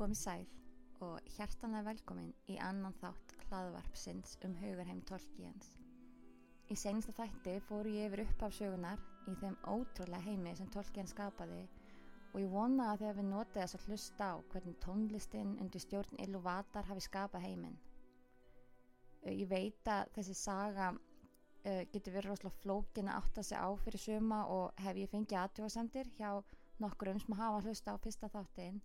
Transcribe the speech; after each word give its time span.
Komi 0.00 0.16
sæl 0.16 0.46
og 1.04 1.18
hjertanlega 1.34 1.84
velkomin 1.84 2.30
í 2.48 2.54
annan 2.64 2.94
þátt 3.02 3.32
hlaðvarpsins 3.42 4.30
um 4.46 4.54
hugarheim 4.56 5.02
Tolkiens. 5.10 5.74
Í 6.72 6.76
sensta 6.82 7.12
þætti 7.18 7.58
fóru 7.66 7.90
ég 7.92 8.06
yfir 8.08 8.22
upp 8.22 8.44
af 8.46 8.54
sögunar 8.56 9.02
í 9.28 9.34
þeim 9.42 9.58
ótrúlega 9.68 10.22
heimi 10.24 10.54
sem 10.56 10.70
Tolkien 10.72 11.10
skapaði 11.10 11.58
og 12.30 12.38
ég 12.40 12.48
vona 12.54 12.86
að 12.94 13.02
þegar 13.02 13.18
við 13.18 13.28
notið 13.28 13.58
þess 13.58 13.76
að 13.76 13.84
hlusta 13.90 14.28
á 14.32 14.34
hvernig 14.54 14.78
tónlistinn 14.86 15.50
undir 15.66 15.84
stjórn 15.84 16.22
Illuvatar 16.24 16.88
hafi 16.88 17.04
skapað 17.04 17.44
heiminn. 17.50 17.76
Ég 19.28 19.50
veit 19.50 19.90
að 19.96 20.14
þessi 20.14 20.38
saga 20.46 20.94
uh, 20.94 21.82
getur 21.92 22.16
verið 22.16 22.30
rosalega 22.30 22.62
flókin 22.62 23.12
að 23.12 23.20
átta 23.20 23.44
sig 23.50 23.60
á 23.60 23.68
fyrir 23.84 24.04
suma 24.06 24.40
og 24.48 24.80
hef 24.80 25.02
ég 25.04 25.12
fengið 25.12 25.42
aðtjóðasendir 25.42 26.08
hjá 26.16 26.30
nokkur 26.80 27.12
um 27.12 27.20
sem 27.20 27.36
hafa 27.42 27.60
hlusta 27.66 27.92
á 27.92 28.00
fyrsta 28.00 28.32
þáttin 28.32 28.80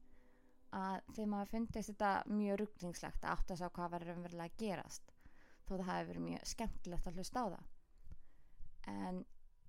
að 0.76 1.14
þeim 1.16 1.38
hafa 1.38 1.52
fundist 1.52 1.92
þetta 1.92 2.12
mjög 2.32 2.60
rugglingslegt 2.62 3.24
að 3.24 3.38
átta 3.38 3.58
sig 3.58 3.70
á 3.72 3.76
hvað 3.78 3.94
verður 3.96 4.18
umverulega 4.18 4.52
að 4.52 4.60
gerast 4.64 5.16
þó 5.66 5.72
það 5.72 5.88
hafi 5.90 6.10
verið 6.10 6.26
mjög 6.26 6.52
skemmtilegt 6.52 7.08
að 7.10 7.18
hlusta 7.20 7.44
á 7.44 7.48
það. 7.56 7.72
En 8.92 9.24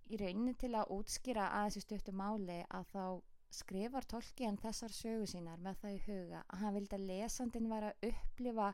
í 0.06 0.20
rauninni 0.20 0.54
til 0.60 0.74
að 0.76 0.92
útskýra 0.96 1.48
að 1.56 1.68
þessi 1.68 1.84
stuttu 1.86 2.14
máli 2.16 2.58
að 2.68 2.92
þá 2.92 3.04
skrifar 3.56 4.06
Tolkien 4.10 4.58
þessar 4.60 4.92
sögu 4.92 5.26
sínar 5.30 5.62
með 5.62 5.80
það 5.82 5.96
í 5.96 6.02
huga 6.06 6.42
að 6.44 6.62
hann 6.62 6.76
vildi 6.76 6.98
að 6.98 7.08
lesandin 7.10 7.70
vera 7.70 7.92
að 7.92 8.08
upplifa 8.10 8.70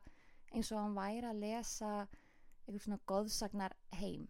eins 0.53 0.73
og 0.73 0.81
hann 0.81 0.97
væri 0.97 1.29
að 1.29 1.43
lesa 1.45 1.91
eitthvað 2.03 2.85
svona 2.87 3.01
goðsagnar 3.12 3.77
heim 3.99 4.27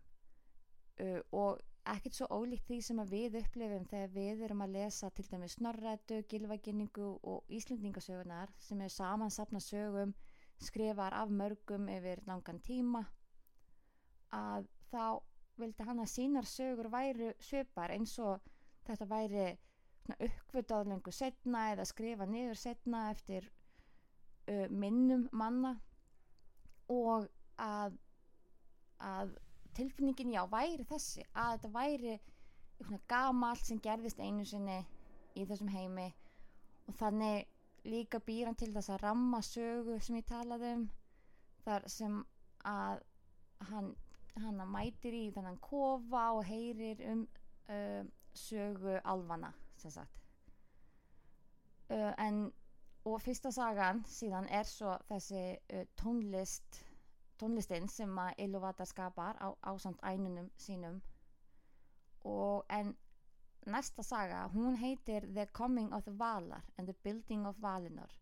uh, 1.01 1.21
og 1.31 1.61
ekkert 1.91 2.15
svo 2.15 2.29
ólíkt 2.31 2.69
því 2.69 2.79
sem 2.87 3.01
við 3.11 3.39
upplifum 3.41 3.87
þegar 3.91 4.13
við 4.15 4.45
erum 4.47 4.63
að 4.63 4.77
lesa 4.77 5.11
til 5.11 5.25
dæmis 5.31 5.57
snorrætu, 5.59 6.21
gilvaginningu 6.31 7.09
og 7.23 7.51
íslendingasögunar 7.51 8.53
sem 8.59 8.81
er 8.81 8.93
samansapna 8.93 9.61
sögum 9.61 10.15
skrifar 10.63 11.15
af 11.19 11.29
mörgum 11.31 11.89
yfir 11.91 12.23
langan 12.27 12.61
tíma 12.63 13.03
að 14.33 14.69
þá 14.93 15.21
vildi 15.59 15.87
hann 15.89 16.03
að 16.05 16.13
sínar 16.15 16.49
sögur 16.49 16.89
væru 16.93 17.33
svipar 17.43 17.93
eins 17.95 18.15
og 18.23 18.41
þetta 18.87 19.09
væri 19.11 19.47
uppvitað 20.17 20.89
lengur 20.91 21.15
setna 21.15 21.69
eða 21.73 21.87
skrifa 21.87 22.27
niður 22.27 22.59
setna 22.59 23.09
eftir 23.11 23.49
uh, 24.49 24.67
minnum 24.71 25.29
manna 25.33 25.77
og 26.91 27.29
að, 27.59 27.99
að 28.99 29.37
tilfinningin 29.77 30.35
já 30.35 30.43
væri 30.51 30.85
þessi 30.89 31.25
að 31.33 31.57
þetta 31.57 31.73
væri 31.77 32.19
gamalt 33.09 33.65
sem 33.67 33.81
gerðist 33.83 34.21
einu 34.21 34.45
sinni 34.45 34.81
í 35.39 35.47
þessum 35.49 35.71
heimi 35.73 36.09
og 36.89 36.97
þannig 36.99 37.47
líka 37.89 38.21
býran 38.23 38.59
til 38.59 38.71
þess 38.75 38.93
að 38.93 39.03
ramma 39.07 39.41
sögu 39.43 39.99
sem 40.01 40.19
ég 40.19 40.27
talaði 40.29 40.73
um 40.77 40.89
þar 41.65 41.87
sem 41.91 42.19
að 42.69 43.03
hann, 43.71 43.93
hann 44.39 44.65
mætir 44.71 45.15
í 45.15 45.29
þennan 45.35 45.61
kofa 45.63 46.29
og 46.37 46.45
heyrir 46.47 47.03
um 47.11 47.25
uh, 47.71 48.03
sögu 48.35 48.99
alvana 49.05 49.53
sem 49.77 49.91
sagt. 49.91 50.19
Uh, 51.91 52.13
en 52.19 52.45
og 53.05 53.19
fyrsta 53.23 53.51
sagan 53.51 54.05
síðan 54.07 54.47
er 54.49 54.67
svo 54.69 54.95
þessi 55.09 55.43
uh, 55.75 55.85
tónlist 55.99 56.83
tónlistinn 57.43 57.89
sem 57.91 58.19
að 58.23 58.41
Ilúvata 58.47 58.87
skapar 58.89 59.39
á 59.43 59.51
ásamt 59.67 60.03
ænunum 60.07 60.49
sínum. 60.57 61.01
Og 62.25 62.65
en 62.71 62.95
næsta 63.67 64.03
saga 64.03 64.47
hún 64.55 64.77
heitir 64.79 65.27
The 65.35 65.47
Coming 65.53 65.93
of 65.93 66.05
the 66.05 66.19
Valar 66.19 66.63
and 66.79 66.89
the 66.89 66.97
Building 67.05 67.47
of 67.47 67.61
Valinor 67.63 68.15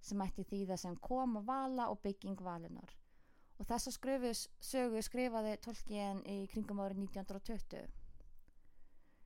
sem 0.00 0.20
ætti 0.20 0.44
því 0.44 0.66
það 0.68 0.80
sem 0.80 0.96
koma 1.00 1.40
vala 1.40 1.88
og 1.88 2.00
bygging 2.04 2.40
Valinor. 2.44 2.90
Og 3.58 3.66
þess 3.66 3.88
að 3.88 3.96
skröfus 3.98 4.48
sögu 4.60 5.02
skrifaði 5.02 5.56
Tolkien 5.64 6.24
í 6.28 6.46
kringum 6.52 6.82
árið 6.84 7.04
1920 7.06 8.04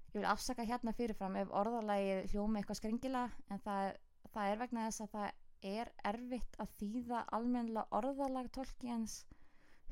ég 0.08 0.20
vil 0.22 0.28
afsaka 0.28 0.64
hérna 0.64 0.94
fyrirfram 0.96 1.36
ef 1.36 1.50
orðalagið 1.52 2.32
hljómi 2.32 2.60
eitthvað 2.60 2.78
skringila 2.80 3.24
en 3.52 3.60
það, 3.64 3.90
það 4.32 4.52
er 4.52 4.60
vegna 4.62 4.86
þess 4.86 5.04
að 5.04 5.10
það 5.14 5.26
er 5.66 5.90
erfitt 6.10 6.56
að 6.62 6.72
þýða 6.80 7.24
almennilega 7.38 7.98
orðalag 7.98 8.50
tolkjens 8.54 9.16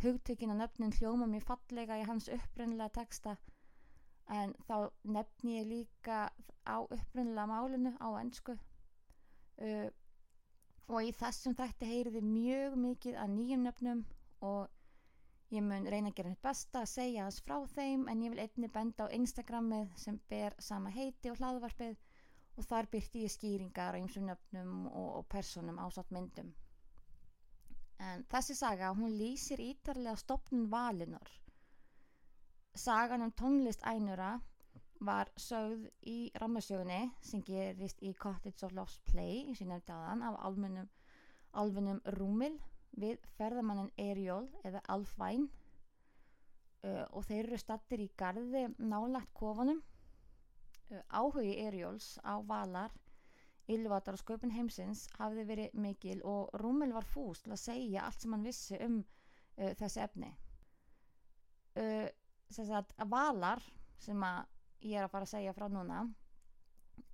hugtökin 0.03 0.53
og 0.55 0.61
nöfnin 0.61 0.95
hljóma 0.99 1.29
mér 1.31 1.45
fallega 1.49 1.99
í 2.01 2.07
hans 2.09 2.29
upprunnilega 2.29 2.95
texta 3.01 3.37
en 4.39 4.55
þá 4.69 4.91
nefni 5.17 5.59
ég 5.59 5.69
líka 5.71 6.21
á 6.67 6.77
upprunnilega 6.83 7.47
málinu 7.51 7.95
á 8.03 8.09
ennsku 8.21 8.57
uh, 8.57 9.89
og 10.87 11.03
í 11.03 11.13
þessum 11.19 11.57
þætti 11.59 11.91
heyriði 11.91 12.23
mjög 12.23 12.79
mikið 12.87 13.21
að 13.23 13.37
nýjum 13.39 13.67
nöfnum 13.67 14.05
og 14.47 14.67
Ég 15.55 15.63
mun 15.63 15.85
reyna 15.87 16.11
að 16.11 16.17
gera 16.19 16.31
hitt 16.33 16.41
besta 16.43 16.81
að 16.83 16.89
segja 16.91 17.25
þess 17.29 17.43
frá 17.47 17.59
þeim 17.77 18.09
en 18.11 18.23
ég 18.25 18.33
vil 18.33 18.41
einni 18.43 18.69
benda 18.77 19.05
á 19.07 19.15
Instagramið 19.15 19.93
sem 20.03 20.17
ber 20.33 20.57
sama 20.69 20.91
heiti 20.91 21.31
og 21.31 21.39
hlaðvarpið 21.39 21.93
og 22.57 22.65
þar 22.65 22.89
byrti 22.93 23.25
ég 23.25 23.33
skýringar 23.33 23.97
á 23.97 24.01
ymsum 24.01 24.27
nöfnum 24.31 24.87
og, 24.89 25.09
og 25.19 25.27
personum 25.33 25.81
ásatt 25.83 26.13
myndum. 26.15 26.53
En 28.09 28.25
þessi 28.33 28.57
saga 28.57 28.93
hún 28.97 29.17
lýsir 29.21 29.61
ítarlega 29.63 30.17
stopnun 30.21 30.69
valinor. 30.73 31.31
Sagan 32.77 33.25
um 33.25 33.33
tónlist 33.33 33.85
ænura 33.89 34.35
var 35.01 35.31
sögð 35.41 35.87
í 36.09 36.17
rammarsjögunni 36.41 37.01
sem 37.25 37.43
gerist 37.45 38.03
í 38.03 38.13
Cottage 38.21 38.67
of 38.67 38.73
Lost 38.77 39.05
Play 39.11 39.45
í 39.51 39.55
sínum 39.57 39.83
dagan 39.89 40.25
af 40.25 40.39
almunum, 40.49 40.89
alfunum 41.53 42.01
Rúmil 42.17 42.57
við 42.97 43.21
ferðamannin 43.37 43.93
Erjól 44.01 44.49
eða 44.65 44.81
Alfvæn 44.93 45.49
uh, 46.85 47.05
og 47.13 47.25
þeir 47.29 47.43
eru 47.45 47.61
stattir 47.61 48.05
í 48.05 48.11
gardi 48.17 48.65
nálagt 48.79 49.33
kofanum 49.37 49.83
uh, 49.83 49.96
áhugi 51.11 51.57
Erjóls 51.67 52.17
á 52.23 52.39
valar 52.47 52.95
Ylvatar 53.67 54.15
og 54.15 54.23
sköpun 54.23 54.55
heimsins 54.55 55.09
hafði 55.19 55.45
verið 55.49 55.79
mikil 55.83 56.21
og 56.23 56.53
Rúmel 56.63 56.95
var 56.95 57.07
fús 57.11 57.43
til 57.43 57.55
að 57.57 57.65
segja 57.65 58.05
allt 58.07 58.23
sem 58.23 58.37
hann 58.37 58.47
vissi 58.47 58.79
um 58.87 59.01
uh, 59.03 59.73
þessi 59.75 60.03
efni 60.05 60.33
þess 61.77 62.71
að 62.73 63.11
valar 63.11 63.63
sem 64.01 64.23
að 64.25 64.47
ég 64.87 64.99
er 64.99 65.07
að 65.07 65.13
fara 65.13 65.27
að 65.27 65.33
segja 65.35 65.55
frá 65.57 65.67
núna 65.73 66.05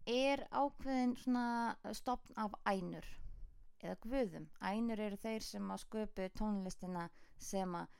er 0.06 0.44
ákveðin 0.50 1.16
stopn 1.97 2.38
af 2.38 2.55
ænur 2.66 3.06
eða 3.82 3.97
guðum. 4.03 4.47
Ænur 4.62 5.00
eru 5.00 5.19
þeir 5.19 5.43
sem 5.43 5.71
að 5.71 5.82
sköpu 5.87 6.28
tónlistina 6.38 7.09
sem 7.38 7.75
að 7.75 7.99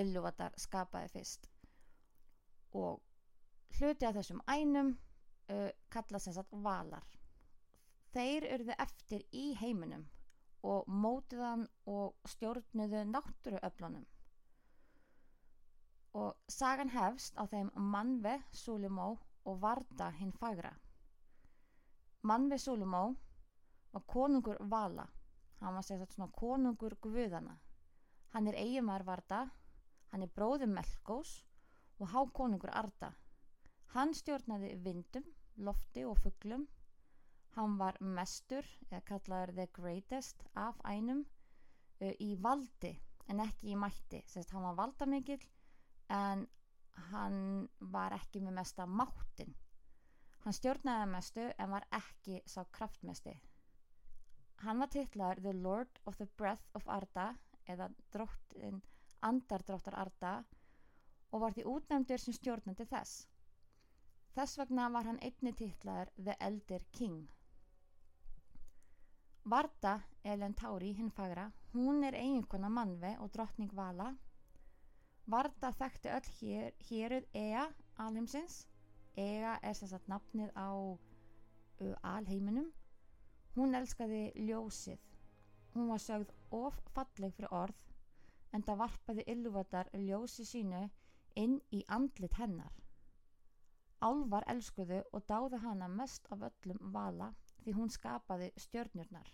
Illuvatar 0.00 0.54
skapaði 0.58 1.10
fyrst. 1.10 1.48
Og 2.78 3.00
hluti 3.78 4.06
af 4.06 4.14
þessum 4.14 4.42
ænum 4.46 4.92
uh, 5.50 5.68
kalla 5.92 6.20
sem 6.22 6.34
sagt 6.34 6.54
valar. 6.64 7.04
Þeir 8.14 8.46
eruðu 8.54 8.76
eftir 8.82 9.26
í 9.36 9.50
heiminum 9.60 10.06
og 10.66 10.88
mótiðan 10.88 11.66
og 11.88 12.16
stjórnuðu 12.28 13.04
náttúruöflunum. 13.12 14.06
Og 16.20 16.34
sagan 16.50 16.90
hefst 16.90 17.38
á 17.38 17.46
þeim 17.46 17.70
Manve, 17.74 18.40
Súlimó 18.50 19.12
og 19.46 19.60
Varda 19.62 20.10
hinn 20.18 20.32
fagra. 20.32 20.72
Manve 22.26 22.58
Súlimó 22.58 23.04
var 23.92 24.02
konungur 24.06 24.58
Vala 24.60 25.06
hann 25.60 25.74
var 25.74 25.84
sér 25.84 26.04
svona 26.08 26.30
konungur 26.32 26.94
guðana 27.04 27.56
hann 28.34 28.46
er 28.48 28.58
eiginmar 28.62 29.04
Varda 29.04 29.40
hann 30.12 30.22
er 30.22 30.32
bróðum 30.36 30.74
Melkós 30.76 31.32
og 31.98 32.12
hákonungur 32.14 32.72
Arda 32.82 33.10
hann 33.94 34.14
stjórnaði 34.14 34.74
vindum 34.84 35.26
lofti 35.66 36.04
og 36.08 36.18
fugglum 36.22 36.66
hann 37.56 37.78
var 37.80 37.98
mestur 38.00 38.66
eða 38.90 39.02
kallaður 39.12 39.54
the 39.58 39.66
greatest 39.80 40.44
af 40.54 40.78
einum 40.84 41.24
uh, 41.24 42.12
í 42.18 42.34
valdi 42.38 42.94
en 43.30 43.42
ekki 43.44 43.72
í 43.72 43.78
mætti. 43.78 44.22
Sest, 44.26 44.50
hann 44.50 44.66
var 44.66 44.78
valdamikill 44.78 45.42
en 46.10 46.46
hann 47.10 47.68
var 47.92 48.14
ekki 48.16 48.42
með 48.42 48.56
mesta 48.60 48.86
máttin 48.86 49.54
hann 50.44 50.56
stjórnaði 50.56 51.08
mestu 51.10 51.46
en 51.58 51.72
var 51.74 51.86
ekki 51.96 52.40
sá 52.48 52.62
kraftmesti. 52.76 53.34
Hann 54.64 54.80
var 54.80 54.90
titlaður 54.92 55.42
The 55.44 55.52
Lord 55.56 56.00
of 56.06 56.16
the 56.20 56.28
Breath 56.40 56.76
of 56.76 56.88
Arda 56.88 57.30
eða 57.68 57.90
andardráttar 59.28 59.96
Arda 60.00 60.32
og 61.30 61.44
var 61.44 61.54
því 61.54 61.66
útnæmdur 61.74 62.20
sem 62.20 62.36
stjórnandi 62.36 62.86
þess. 62.88 63.26
Þess 64.36 64.58
vegna 64.60 64.88
var 64.94 65.08
hann 65.08 65.20
einni 65.28 65.52
titlaður 65.60 66.12
The 66.16 66.36
Elder 66.48 66.84
King. 66.98 67.20
Varda, 69.54 69.94
Elen 70.22 70.54
Tauri, 70.54 70.92
hinn 70.94 71.10
fagra, 71.10 71.46
hún 71.74 72.04
er 72.06 72.18
eiginkona 72.18 72.68
mannve 72.70 73.14
og 73.20 73.32
drottning 73.34 73.72
Vala. 73.74 74.10
Varda 75.26 75.72
þekkti 75.78 76.12
öll 76.16 76.34
hér, 76.40 76.76
héruð 76.90 77.30
Ea 77.44 77.64
alheimsins. 78.06 78.64
Ea 79.16 79.56
er 79.62 79.74
sérstaklega 79.74 80.14
nafnið 80.14 80.52
á 80.54 80.70
uh, 80.70 81.94
alheiminum 82.14 82.70
Hún 83.58 83.74
elskaði 83.74 84.18
ljósið. 84.46 85.00
Hún 85.74 85.88
var 85.90 86.00
sögð 86.02 86.28
of 86.54 86.76
falleg 86.94 87.32
fyrir 87.34 87.54
orð 87.60 87.80
en 88.54 88.62
það 88.66 88.78
varpaði 88.82 89.24
ylluvatar 89.32 89.90
ljósi 90.04 90.46
sínu 90.46 90.82
inn 91.42 91.56
í 91.74 91.80
andlit 91.96 92.38
hennar. 92.38 92.70
Álvar 94.00 94.46
elskuðu 94.48 95.02
og 95.12 95.24
dáðu 95.28 95.60
hana 95.60 95.88
mest 95.92 96.26
af 96.32 96.42
öllum 96.48 96.92
vala 96.94 97.34
því 97.64 97.74
hún 97.76 97.92
skapaði 97.92 98.48
stjörnurnar. 98.56 99.28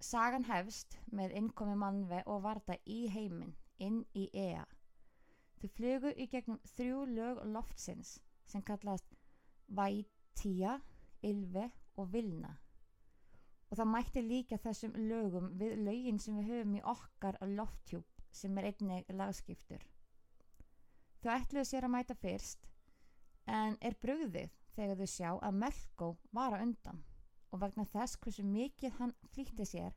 Sagan 0.00 0.44
hefst 0.48 0.96
með 1.12 1.34
innkomi 1.40 1.76
mannve 1.76 2.22
og 2.26 2.42
varta 2.44 2.76
í 2.88 3.04
heiminn, 3.12 3.54
inn 3.78 4.02
í 4.16 4.28
ea. 4.32 4.64
Þau 5.60 5.68
flugu 5.76 6.12
í 6.20 6.26
gegnum 6.32 6.60
þrjú 6.74 7.04
lög 7.16 7.40
loftsins 7.52 8.18
sem 8.48 8.64
kallast 8.64 9.16
Vætía, 9.68 10.78
Ylve 11.24 11.70
og 11.96 12.12
Vilna. 12.12 12.52
Og 13.70 13.78
það 13.80 13.92
mætti 13.92 14.22
líka 14.24 14.60
þessum 14.60 14.96
lögum 15.08 15.50
við 15.60 15.78
lögin 15.86 16.20
sem 16.20 16.36
við 16.40 16.50
höfum 16.52 16.76
í 16.78 16.84
okkar 16.94 17.40
lofthjúp 17.56 18.24
sem 18.32 18.58
er 18.58 18.70
einnig 18.70 19.12
lagskiptur. 19.16 19.84
Þau 21.24 21.30
ætluðu 21.38 21.64
sér 21.64 21.84
að 21.86 21.92
mæta 21.94 22.14
fyrst 22.20 22.66
en 23.48 23.78
er 23.80 23.94
brugðið 24.02 24.50
þegar 24.74 24.98
þau 24.98 25.08
sjá 25.08 25.28
að 25.32 25.54
Melko 25.62 26.08
var 26.36 26.52
að 26.52 26.64
undan 26.66 26.98
og 27.48 27.60
vegna 27.62 27.86
þess 27.88 28.18
hversu 28.20 28.42
mikið 28.44 28.98
hann 28.98 29.14
flýtti 29.32 29.64
sér 29.70 29.94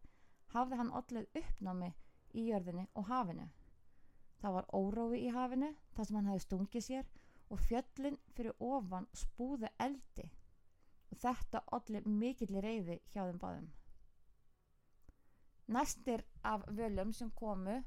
hafði 0.53 0.77
hann 0.79 0.91
allir 0.99 1.25
uppnámi 1.35 1.89
í 2.31 2.45
jörðinni 2.47 2.85
og 2.95 3.09
hafinu. 3.09 3.47
Það 4.39 4.55
var 4.55 4.69
órói 4.79 5.19
í 5.19 5.33
hafinu 5.35 5.73
þar 5.97 6.07
sem 6.07 6.17
hann 6.19 6.29
hafi 6.31 6.43
stungið 6.45 6.85
sér 6.85 7.09
og 7.51 7.63
fjöllin 7.65 8.19
fyrir 8.37 8.63
ofan 8.69 9.09
spúðu 9.23 9.71
eldi 9.83 10.29
og 11.11 11.19
þetta 11.25 11.63
allir 11.75 12.07
mikill 12.07 12.61
reyði 12.63 13.01
hjá 13.11 13.25
þeim 13.25 13.41
báðum. 13.43 13.67
Næstir 15.75 16.23
af 16.47 16.63
völum 16.71 17.11
sem 17.11 17.35
komu 17.35 17.81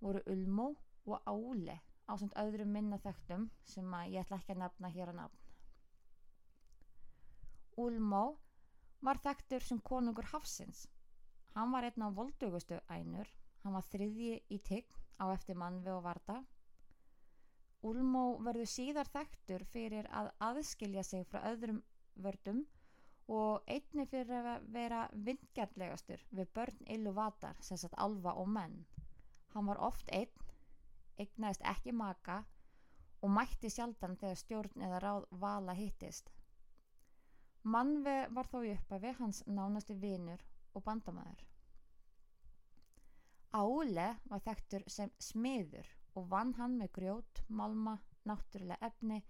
voru 0.00 0.24
Ulmo 0.32 0.70
og 1.04 1.20
Ále 1.28 1.76
á 2.08 2.12
samt 2.16 2.36
öðrum 2.40 2.72
minnaþektum 2.72 3.48
sem 3.68 3.96
ég 4.08 4.22
ætla 4.24 4.40
ekki 4.40 4.54
að 4.54 4.62
nefna 4.64 4.90
hér 4.94 5.12
að 5.12 5.18
nafn. 5.20 5.42
Ulmo 7.78 8.22
var 9.06 9.20
þekktur 9.22 9.62
sem 9.62 9.80
konungur 9.90 10.26
Hafsins. 10.32 10.86
Hann 11.54 11.70
var 11.74 11.86
einn 11.86 12.02
á 12.02 12.08
voldugustu 12.14 12.80
ænur, 12.90 13.28
hann 13.62 13.76
var 13.76 13.86
þriðji 13.92 14.40
í 14.48 14.58
tigg 14.70 14.96
á 15.22 15.30
eftir 15.34 15.58
mannvi 15.58 15.92
og 15.94 16.02
varda. 16.06 16.40
Ulmo 17.86 18.24
verður 18.42 18.70
síðar 18.72 19.10
þekktur 19.12 19.64
fyrir 19.72 20.08
að 20.10 20.32
aðskilja 20.48 21.04
sig 21.06 21.26
frá 21.30 21.44
öðrum 21.52 21.78
vördum 22.18 22.64
og 23.28 23.68
einni 23.70 24.06
fyrir 24.08 24.46
að 24.54 24.66
vera 24.74 25.04
vingjarlegastur 25.12 26.24
við 26.34 26.50
börn 26.56 26.86
illu 26.96 27.12
vatar, 27.14 27.58
sagt 27.60 27.94
alfa 27.96 28.34
og 28.40 28.48
menn. 28.50 28.80
Hann 29.54 29.68
var 29.68 29.80
oft 29.84 30.10
einn, 30.10 30.47
eignaðist 31.18 31.64
ekki 31.72 31.92
maka 31.92 32.42
og 33.22 33.32
mætti 33.34 33.70
sjaldan 33.72 34.16
þegar 34.20 34.40
stjórn 34.42 34.84
eða 34.88 35.00
ráð 35.04 35.26
vala 35.44 35.74
hittist. 35.78 36.30
Manve 37.68 38.16
var 38.34 38.46
þó 38.48 38.60
í 38.64 38.72
upphafi 38.76 39.14
hans 39.18 39.42
nánasti 39.46 39.96
vinur 39.98 40.44
og 40.74 40.84
bandamæður. 40.86 41.44
Ále 43.58 44.06
var 44.30 44.44
þekktur 44.44 44.84
sem 44.86 45.10
smiður 45.18 45.88
og 46.14 46.28
vann 46.30 46.54
hann 46.58 46.78
með 46.78 46.92
grjót, 46.98 47.42
malma, 47.48 47.96
náttúrulega 48.28 48.90
efni 48.90 49.22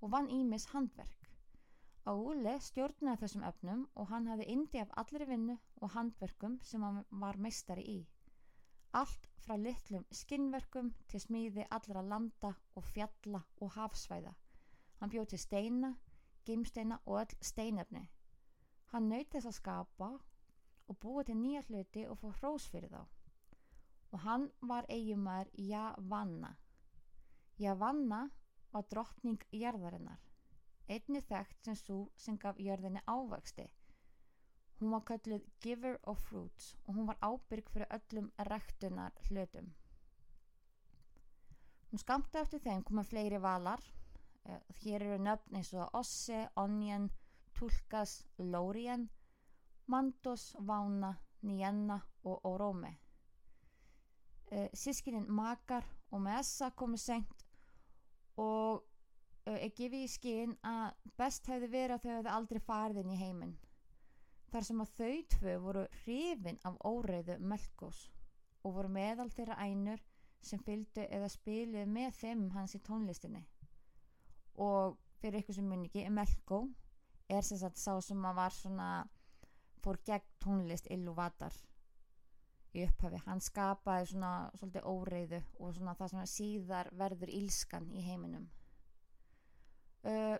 og 0.00 0.12
vann 0.14 0.30
ímis 0.30 0.68
handverk. 0.72 1.30
Ále 2.06 2.52
stjórnaði 2.62 3.24
þessum 3.24 3.46
efnum 3.48 3.86
og 3.94 4.08
hann 4.12 4.28
hafði 4.30 4.48
indi 4.54 4.78
af 4.78 4.92
allri 5.02 5.26
vinnu 5.26 5.56
og 5.82 5.92
handverkum 5.96 6.60
sem 6.62 6.84
hann 6.86 7.02
var 7.10 7.38
meistari 7.42 7.82
í. 7.82 7.98
Allt 8.92 9.26
frá 9.44 9.56
litlum 9.58 10.04
skinnverkum 10.10 10.92
til 11.08 11.20
smíði 11.20 11.66
allra 11.70 12.02
landa 12.02 12.52
og 12.74 12.84
fjalla 12.84 13.42
og 13.60 13.72
hafsvæða. 13.76 14.34
Hann 15.00 15.10
bjóð 15.10 15.28
til 15.32 15.38
steina, 15.38 15.94
gimsteina 16.44 16.98
og 17.06 17.20
öll 17.20 17.36
steinefni. 17.40 18.08
Hann 18.92 19.08
naut 19.08 19.30
þess 19.32 19.50
að 19.50 19.58
skapa 19.58 20.10
og 20.88 20.98
búa 21.02 21.24
til 21.26 21.36
nýja 21.36 21.64
hluti 21.68 22.06
og 22.06 22.18
fá 22.20 22.28
hrós 22.40 22.68
fyrir 22.70 22.92
þá. 22.92 23.02
Og 24.12 24.20
hann 24.22 24.50
var 24.62 24.86
eigumæður 24.88 25.50
Javanna. 25.58 26.54
Javanna 27.58 28.28
var 28.72 28.86
drottning 28.90 29.42
jörðarinnar. 29.52 30.20
Einni 30.88 31.20
þekkt 31.20 31.64
sem 31.64 31.76
svo 31.76 31.98
sem 32.16 32.38
gaf 32.38 32.58
jörðinni 32.62 33.02
ávexti. 33.10 33.66
Hún 34.80 34.92
var 34.92 35.04
kölluð 35.08 35.44
Giver 35.60 35.98
of 36.04 36.20
Fruits 36.28 36.74
og 36.84 36.94
hún 36.94 37.06
var 37.08 37.20
ábyrg 37.24 37.68
fyrir 37.72 37.92
öllum 37.96 38.32
rektunar 38.50 39.12
hlutum. 39.28 39.70
Hún 41.90 42.02
skamta 42.02 42.42
eftir 42.42 42.60
þeim 42.60 42.82
koma 42.84 43.04
fleiri 43.06 43.38
valar 43.40 43.80
Uh, 44.46 44.58
hér 44.82 45.02
eru 45.02 45.18
nöfn 45.18 45.56
eins 45.58 45.72
og 45.74 45.94
Osse, 45.98 46.44
Onjen, 46.62 47.08
Tulkas, 47.56 48.20
Lórien, 48.38 49.08
Mandos, 49.90 50.52
Vána, 50.58 51.16
Nienna 51.42 52.00
og. 52.22 52.46
Uh, 52.46 52.92
eh, 54.50 54.68
Sískinin 54.74 55.26
Magar 55.28 55.86
og 56.10 56.22
Messa 56.22 56.70
komu 56.70 56.96
senkt 56.96 57.42
og 58.36 58.84
uh, 59.46 59.56
er 59.56 59.74
gefið 59.74 60.04
í 60.04 60.10
skinn 60.10 60.54
að 60.62 60.94
best 61.18 61.50
hefði 61.50 61.72
verið 61.72 61.96
að 61.96 62.04
þau 62.04 62.14
hefði 62.14 62.34
aldrei 62.36 62.60
farið 62.68 63.02
inn 63.02 63.14
í 63.16 63.18
heiminn. 63.24 63.56
Þar 64.56 64.64
sem 64.64 64.78
að 64.80 64.92
þau 64.96 65.16
tvö 65.32 65.54
voru 65.60 65.80
hrifin 66.00 66.58
af 66.64 66.76
óreiðu 66.88 67.34
Melkos 67.44 67.98
og 68.64 68.72
voru 68.78 68.88
meðal 68.88 69.26
þeirra 69.34 69.58
ænur 69.68 70.00
sem 70.48 70.62
fylgdu 70.64 71.04
eða 71.12 71.28
spiluði 71.28 71.82
með 71.90 72.16
þeim 72.22 72.46
hans 72.54 72.72
í 72.72 72.80
tónlistinni. 72.86 73.42
Og 74.56 74.96
fyrir 75.20 75.42
ykkur 75.42 75.58
sem 75.58 75.68
muni 75.68 75.90
ekki 75.90 76.06
Melko 76.08 76.62
er 77.28 77.44
sem 77.44 77.60
sagt 77.60 77.82
sá 77.82 77.98
sem 78.00 78.24
að 78.24 78.40
var 78.40 78.56
svona 78.56 78.88
fór 79.84 80.00
gegn 80.08 80.34
tónlist 80.40 80.88
Illuvatar 80.88 81.60
í 82.72 82.88
upphafi. 82.88 83.20
Hann 83.28 83.44
skapaði 83.44 84.12
svona 84.14 84.34
svolítið 84.56 84.88
óreiðu 84.88 85.46
og 85.60 85.76
svona 85.76 85.98
það 86.00 86.14
sem 86.14 86.28
síðar 86.38 86.94
verður 86.96 87.38
ílskan 87.44 87.92
í 87.92 88.08
heiminum. 88.08 88.48
Uh, 90.00 90.38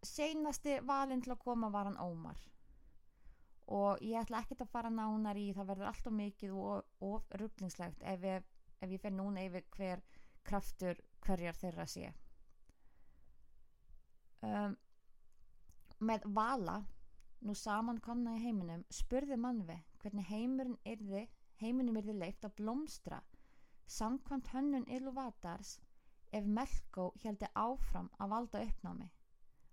seinasti 0.00 0.80
valinn 0.80 1.20
til 1.20 1.36
að 1.36 1.44
koma 1.44 1.68
var 1.68 1.92
hann 1.92 2.00
Ómar 2.00 2.40
og 3.68 4.00
ég 4.00 4.16
ætla 4.16 4.40
ekkert 4.40 4.62
að 4.64 4.70
fara 4.72 4.90
nánar 4.92 5.36
í 5.36 5.50
það 5.56 5.70
verður 5.72 5.90
alltaf 5.90 6.14
mikið 6.16 6.54
og, 6.56 6.92
og 7.04 7.34
rugglingslegt 7.40 8.04
ef 8.12 8.24
ég, 8.24 8.44
ef 8.80 8.94
ég 8.94 9.02
fer 9.02 9.12
núna 9.12 9.44
yfir 9.44 9.66
hver 9.76 10.04
kraftur 10.48 11.00
hverjar 11.26 11.58
þeirra 11.58 11.84
sé. 11.90 12.12
Um, 14.40 14.76
með 16.00 16.24
vala 16.32 16.78
nú 17.44 17.54
saman 17.58 17.98
komna 18.00 18.36
í 18.38 18.44
heiminum 18.46 18.84
spurði 18.94 19.36
mannvi 19.36 19.76
hvernig 20.00 20.30
heimurinn 20.30 20.78
yrði 20.86 21.26
heiminum 21.60 21.98
yrði 22.00 22.14
leift 22.14 22.46
að 22.46 22.54
blómstra 22.60 23.18
samkvæmt 23.90 24.52
hönnun 24.54 24.88
Illuvatars 24.94 25.76
ef 26.32 26.46
Melko 26.46 27.10
heldi 27.22 27.48
áfram 27.56 28.08
að 28.20 28.32
valda 28.32 28.62
uppnámi. 28.62 29.08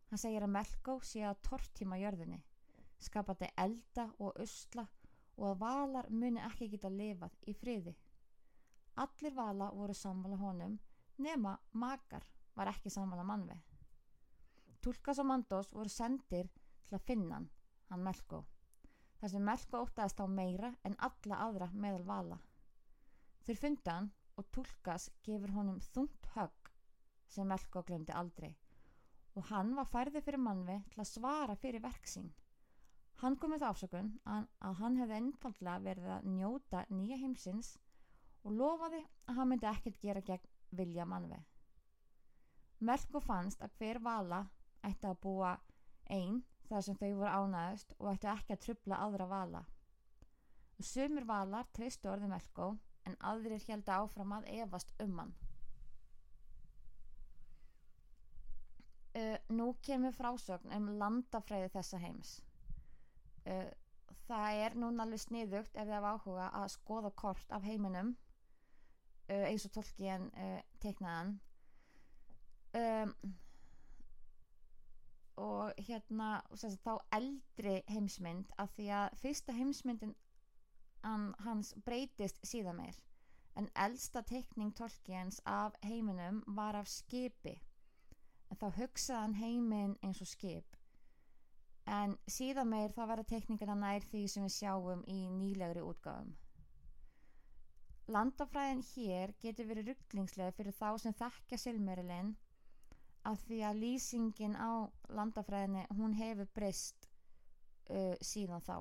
Hann 0.10 0.22
segir 0.22 0.46
að 0.46 0.54
Melko 0.56 1.00
sé 1.04 1.24
að 1.28 1.42
tortíma 1.48 2.00
jörðinni 2.02 2.42
skapati 3.00 3.52
elda 3.58 4.10
og 4.20 4.42
usla 4.42 4.88
og 5.36 5.48
að 5.52 5.62
valar 5.62 6.10
muni 6.10 6.42
ekki 6.48 6.70
geta 6.72 6.90
lifað 6.90 7.36
í 7.48 7.54
friði 7.54 7.96
allir 9.04 9.36
vala 9.36 9.72
voru 9.76 9.94
samvala 9.94 10.40
honum 10.40 10.80
nema 11.18 11.58
makar 11.74 12.28
var 12.56 12.72
ekki 12.72 12.90
samvala 12.90 13.24
mannvi 13.28 13.58
Tulkas 14.86 15.18
og 15.18 15.26
Mandos 15.26 15.72
voru 15.74 15.90
sendir 15.90 16.46
til 16.86 16.94
að 16.94 17.06
finna 17.08 17.40
hann, 17.40 17.48
hann 17.90 18.04
Melko. 18.06 18.44
Þar 19.18 19.32
sem 19.32 19.48
Melko 19.48 19.80
óttaðist 19.82 20.20
á 20.22 20.30
meira 20.30 20.70
en 20.86 20.94
alla 21.08 21.40
aðra 21.48 21.70
meðal 21.74 22.04
vala. 22.06 22.38
Þeir 23.48 23.58
funda 23.64 23.96
hann 23.96 24.12
og 24.38 24.46
Tulkas 24.54 25.08
gefur 25.26 25.56
honum 25.56 25.80
þungt 25.88 26.30
högg 26.36 26.70
sem 27.34 27.50
Melko 27.50 27.82
glemdi 27.88 28.14
aldrei 28.14 28.52
og 29.36 29.50
hann 29.50 29.74
var 29.76 29.90
færðið 29.90 30.28
fyrir 30.28 30.44
mannvi 30.46 30.78
til 30.92 31.02
að 31.02 31.10
svara 31.10 31.56
fyrir 31.60 31.82
verk 31.84 32.06
sín. 32.08 32.30
Hann 33.26 33.40
kom 33.42 33.56
með 33.56 33.64
afsökun 33.66 34.10
að, 34.30 34.44
að 34.62 34.76
hann 34.84 34.98
hefði 35.02 35.16
einfallega 35.18 35.80
verið 35.82 36.10
að 36.14 36.26
njóta 36.30 36.84
nýja 36.94 37.16
heimsins 37.18 37.72
og 38.46 38.54
lofaði 38.54 39.00
að 39.26 39.40
hann 39.40 39.50
myndi 39.50 39.66
ekkert 39.72 39.98
gera 40.04 40.22
gegn 40.28 40.52
vilja 40.78 41.08
mannvi. 41.10 41.40
Melko 42.86 43.24
fannst 43.26 43.66
að 43.66 43.74
hver 43.80 44.02
vala 44.06 44.44
ætti 44.86 45.10
að 45.10 45.18
búa 45.26 45.56
einn 46.14 46.44
þar 46.70 46.86
sem 46.86 47.02
þau 47.02 47.10
voru 47.24 47.34
ánæðust 47.34 47.98
og 47.98 48.12
ætti 48.14 48.30
ekki 48.30 48.54
að 48.54 48.64
trubla 48.68 49.02
aðra 49.08 49.30
vala. 49.34 49.66
Sumir 50.94 51.26
valar 51.26 51.66
treystu 51.74 52.14
orði 52.14 52.30
Melko 52.30 52.72
en 53.10 53.18
aðrir 53.34 53.66
held 53.66 53.90
áfram 53.90 54.38
að 54.38 54.50
efast 54.60 54.94
um 55.02 55.22
hann. 55.24 55.38
Uh, 59.16 59.38
nú 59.50 59.72
kemur 59.82 60.14
frásögn 60.14 60.78
um 60.78 60.92
landafræði 61.00 61.74
þessa 61.74 62.06
heims. 62.06 62.42
Uh, 63.46 63.70
það 64.28 64.60
er 64.66 64.78
núna 64.80 65.06
alveg 65.06 65.22
sniðugt 65.22 65.76
ef 65.76 65.88
þið 65.88 65.96
hafa 65.98 66.14
áhuga 66.16 66.52
að 66.62 66.68
skoða 66.76 67.12
kort 67.24 67.56
af 67.56 67.66
heiminum 67.68 68.14
uh, 69.30 69.46
eins 69.48 69.66
og 69.68 69.76
tólkien 69.78 70.30
uh, 70.34 70.60
teiknaðan 70.84 71.40
um, 72.76 73.16
og 75.36 75.74
hérna 75.88 76.30
sagt, 76.56 76.80
þá 76.84 76.94
eldri 77.18 77.82
heimsmynd 77.92 78.54
af 78.62 78.72
því 78.78 78.88
að 79.02 79.18
fyrsta 79.20 79.56
heimsmyndin 79.56 80.16
hans 81.46 81.74
breytist 81.86 82.40
síðan 82.48 82.80
meir. 82.80 82.96
En 83.56 83.68
eldsta 83.76 84.24
teikning 84.26 84.72
tólkiens 84.76 85.42
af 85.46 85.76
heiminum 85.84 86.42
var 86.48 86.76
af 86.76 86.88
skipi. 86.88 87.54
En 88.50 88.58
þá 88.58 88.66
hugsaði 88.80 89.20
hann 89.22 89.38
heiminn 89.40 89.94
eins 90.04 90.22
og 90.24 90.32
skip 90.32 90.75
en 91.86 92.18
síðan 92.28 92.72
meir 92.72 92.96
þá 92.96 93.04
verða 93.12 93.30
teikningina 93.34 93.76
nær 93.78 94.08
því 94.10 94.26
sem 94.32 94.48
við 94.48 94.58
sjáum 94.58 95.06
í 95.12 95.20
nýlegri 95.30 95.84
útgáðum 95.86 96.34
Landafræðin 98.06 98.84
hér 98.86 99.32
getur 99.42 99.66
verið 99.66 99.88
rugglingslega 99.90 100.54
fyrir 100.54 100.76
þá 100.78 100.90
sem 101.02 101.14
þekkja 101.18 101.58
silmerilinn 101.58 102.36
af 103.26 103.40
því 103.48 103.62
að 103.66 103.80
lýsingin 103.82 104.54
á 104.54 104.86
landafræðinni 105.10 105.86
hún 105.98 106.14
hefur 106.14 106.50
breyst 106.54 107.08
uh, 107.90 108.14
síðan 108.22 108.62
þá. 108.62 108.76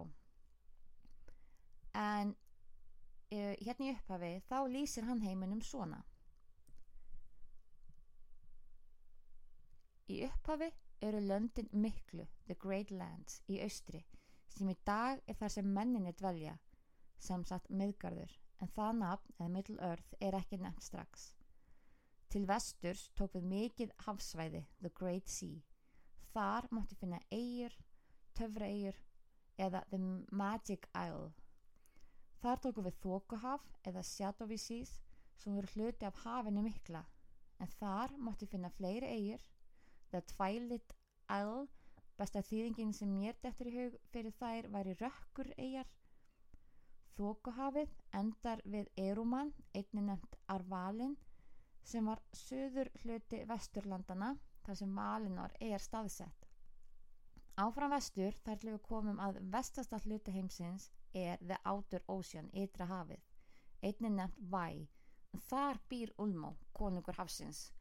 En 1.96 2.34
uh, 2.34 3.54
hérna 3.64 3.88
í 3.88 3.94
upphafi 3.94 4.32
þá 4.50 4.58
lýsir 4.74 5.08
hann 5.08 5.24
heiminum 5.24 5.64
svona. 5.64 6.02
Í 10.12 10.20
upphafi 10.28 10.68
eru 11.00 11.20
löndin 11.20 11.70
miklu 11.72 12.26
the 12.46 12.54
great 12.66 12.90
lands 12.90 13.40
í 13.48 13.60
austri 13.64 14.04
sem 14.56 14.70
í 14.70 14.76
dag 14.86 15.22
er 15.26 15.38
þar 15.40 15.56
sem 15.56 15.72
menninni 15.78 16.12
dvelja 16.12 16.58
sem 17.18 17.44
satt 17.44 17.70
miðgarður 17.70 18.36
en 18.60 18.76
það 18.76 19.00
nafn 19.00 19.38
eða 19.38 19.54
Middle 19.56 19.80
Earth 19.92 20.14
er 20.20 20.36
ekki 20.38 20.60
nefnt 20.60 20.86
strax 20.86 21.32
Til 22.34 22.48
vesturs 22.50 23.02
tók 23.14 23.36
við 23.36 23.44
mikið 23.46 23.90
hafsvæði, 24.02 24.64
the 24.82 24.90
Great 24.98 25.28
Sea. 25.30 25.60
Þar 26.32 26.66
mátti 26.74 26.96
finna 26.98 27.20
eigur, 27.30 27.76
töfra 28.34 28.66
eigur 28.66 28.96
eða 29.66 29.84
the 29.92 30.00
Magic 30.34 30.88
Isle. 30.98 31.30
Þar 32.42 32.62
tóku 32.64 32.82
við 32.88 32.98
þókuhaf 33.04 33.68
eða 33.86 34.02
Shadowy 34.08 34.58
Seas 34.58 34.96
sem 35.38 35.54
voru 35.54 35.70
hluti 35.76 36.08
af 36.08 36.18
hafinu 36.24 36.64
mikla. 36.66 37.04
En 37.62 37.70
þar 37.78 38.16
mátti 38.18 38.50
finna 38.50 38.72
fleiri 38.80 39.12
eigur, 39.14 39.46
the 40.14 40.22
Twilight 40.30 40.94
Isle, 41.28 41.66
besta 42.18 42.42
þýðingin 42.46 42.92
sem 42.94 43.10
mér 43.10 43.34
deftur 43.42 43.70
í 43.70 43.74
hug 43.74 43.94
fyrir 44.12 44.34
þær 44.38 44.68
væri 44.76 44.94
rökkur 45.00 45.50
eigar. 45.58 45.88
Þókuhafið 47.16 47.90
endar 48.20 48.62
við 48.74 48.90
Eruman, 49.08 49.50
einni 49.74 50.04
nefnt 50.06 50.38
Arvalin, 50.54 51.16
sem 51.82 52.06
var 52.06 52.22
söður 52.44 52.90
hluti 53.02 53.42
vesturlandana 53.50 54.32
þar 54.64 54.80
sem 54.80 54.94
Malinor 55.00 55.54
er 55.60 55.82
staðsett. 55.82 56.48
Áfram 57.58 57.94
vestur 57.94 58.38
þar 58.46 58.62
til 58.62 58.72
við 58.72 58.82
komum 58.86 59.20
að 59.22 59.42
vestasta 59.50 59.98
hluti 60.06 60.34
heimsins 60.34 60.90
er 61.14 61.42
The 61.42 61.58
Outer 61.70 62.06
Ocean, 62.10 62.50
ytra 62.54 62.86
hafið, 62.90 63.22
einnig 63.82 64.14
nefnt 64.14 64.50
Væ. 64.50 64.86
Þar 65.50 65.80
býr 65.90 66.14
Ulmo, 66.22 66.54
konungur 66.74 67.18
hafsins 67.18 67.72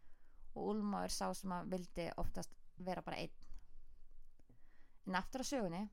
og 0.56 0.84
er 1.04 1.14
sá 1.16 1.32
sem 1.34 1.52
að 1.52 1.72
vildi 1.76 2.08
oftast 2.24 2.56
vera 2.78 3.02
bara 3.02 3.22
einn. 3.24 3.40
En 5.08 5.16
aftur 5.20 5.44
á 5.44 5.46
sögunni, 5.52 5.84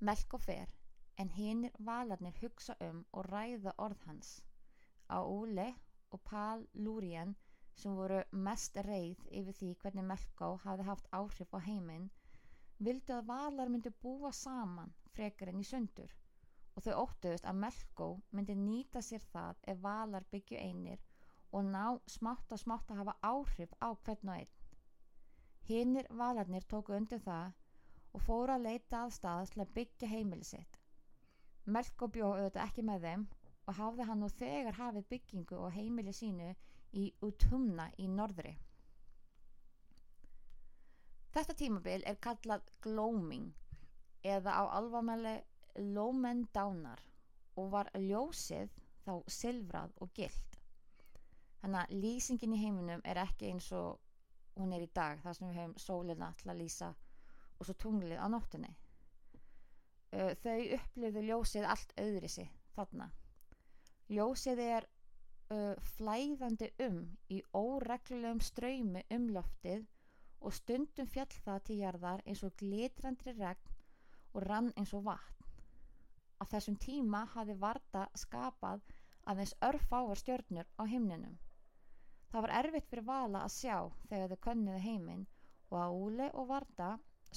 melk 0.00 0.34
og 0.38 0.42
fer, 0.44 0.72
en 1.16 1.30
hinnir 1.38 1.72
valarnir 1.78 2.36
hugsa 2.42 2.76
um 2.88 3.04
og 3.12 3.30
ræða 3.30 3.72
orð 3.78 4.02
hans. 4.10 4.36
Á 5.08 5.18
úli 5.22 5.68
og 6.10 6.20
Pal 6.24 6.66
Lúrien 6.74 7.34
sem 7.80 7.96
voru 7.96 8.18
mest 8.48 8.78
reið 8.86 9.24
yfir 9.38 9.56
því 9.58 9.70
hvernig 9.80 10.04
Melkó 10.10 10.48
hafði 10.64 10.86
haft 10.88 11.10
áhrif 11.18 11.56
á 11.56 11.60
heiminn 11.66 12.06
vildu 12.86 13.16
að 13.16 13.28
valar 13.30 13.72
myndi 13.72 13.92
búa 14.04 14.30
saman 14.38 14.94
frekar 15.16 15.50
enn 15.52 15.60
í 15.64 15.66
sundur 15.70 16.14
og 16.76 16.84
þau 16.86 16.94
óttuðust 17.02 17.48
að 17.50 17.60
Melkó 17.64 18.08
myndi 18.38 18.56
nýta 18.62 19.02
sér 19.04 19.28
það 19.34 19.62
ef 19.72 19.82
valar 19.84 20.28
byggju 20.32 20.60
einir 20.60 21.05
og 21.52 21.64
ná 21.68 21.84
smátt 22.16 22.52
og 22.52 22.60
smátt 22.62 22.90
að 22.90 23.00
hafa 23.02 23.14
áhrif 23.30 23.74
á 23.82 23.88
hvern 23.94 24.32
og 24.32 24.36
einn. 24.36 24.52
Hinnir 25.68 26.08
valarnir 26.10 26.66
tóku 26.72 26.94
undir 26.96 27.22
það 27.26 27.54
og 28.14 28.22
fóru 28.26 28.54
að 28.56 28.66
leita 28.68 29.02
að 29.04 29.14
stað 29.18 29.50
til 29.52 29.62
að 29.64 29.72
byggja 29.78 30.10
heimili 30.12 30.46
sitt. 30.50 30.78
Melkó 31.66 32.08
bjóð 32.14 32.36
auðvitað 32.36 32.64
ekki 32.68 32.84
með 32.90 33.06
þeim 33.08 33.26
og 33.66 33.78
hafði 33.80 34.06
hann 34.08 34.22
nú 34.22 34.28
þegar 34.38 34.78
hafið 34.80 35.08
byggingu 35.10 35.58
og 35.58 35.74
heimili 35.74 36.14
sínu 36.14 36.52
í 37.02 37.06
Utumna 37.26 37.88
í 37.98 38.06
norðri. 38.08 38.54
Þetta 41.36 41.56
tímabil 41.60 42.04
er 42.08 42.20
kallað 42.24 42.70
gloaming 42.86 43.50
eða 44.24 44.54
á 44.56 44.64
alvarmæli 44.78 45.34
lomendánar 45.96 47.02
og 47.60 47.72
var 47.74 47.90
ljósið 47.98 48.70
þá 49.04 49.12
silfrað 49.38 49.92
og 50.00 50.14
gild. 50.16 50.55
Þannig 51.62 51.80
að 51.82 51.94
lýsingin 52.04 52.54
í 52.54 52.62
heiminum 52.62 53.04
er 53.04 53.20
ekki 53.24 53.50
eins 53.52 53.70
og 53.74 54.00
hún 54.56 54.72
er 54.72 54.84
í 54.84 54.90
dag 54.94 55.20
þar 55.22 55.36
sem 55.36 55.48
við 55.48 55.60
hefum 55.60 55.76
sólina 55.80 56.32
til 56.40 56.50
að 56.52 56.60
lýsa 56.62 56.90
og 57.58 57.66
svo 57.66 57.74
tunglið 57.82 58.20
á 58.20 58.26
nóttunni. 58.32 58.72
Þau 60.16 60.60
upplifðu 60.78 61.22
ljósið 61.26 61.66
allt 61.68 61.92
öðri 62.00 62.28
sig 62.32 62.52
þarna. 62.76 63.10
Ljósið 64.12 64.62
er 64.62 64.86
uh, 65.50 65.74
flæðandi 65.96 66.70
um 66.86 67.00
í 67.32 67.42
óreglulegum 67.56 68.40
ströymi 68.44 69.02
um 69.16 69.26
loftið 69.34 69.86
og 70.40 70.54
stundum 70.54 71.08
fjall 71.10 71.32
það 71.44 71.64
til 71.68 71.78
jarðar 71.80 72.22
eins 72.24 72.44
og 72.46 72.54
glitrandri 72.60 73.34
regn 73.36 73.74
og 74.32 74.44
rann 74.46 74.70
eins 74.76 74.92
og 74.94 75.06
vatn. 75.08 75.32
Á 76.36 76.44
þessum 76.44 76.76
tíma 76.76 77.24
hafi 77.32 77.56
Varda 77.58 78.06
skapað 78.14 78.84
aðeins 79.26 79.56
örfáar 79.64 80.20
stjörnur 80.20 80.68
á 80.76 80.82
himninum. 80.86 81.38
Það 82.32 82.44
var 82.44 82.52
erfitt 82.60 82.88
fyrir 82.90 83.06
Vala 83.06 83.40
að 83.46 83.54
sjá 83.54 83.76
þegar 84.10 84.32
þau 84.32 84.40
könniði 84.48 84.80
heiminn 84.86 85.26
og 85.70 85.78
að 85.82 85.96
Úli 86.06 86.28
og 86.40 86.48
Varda 86.50 86.88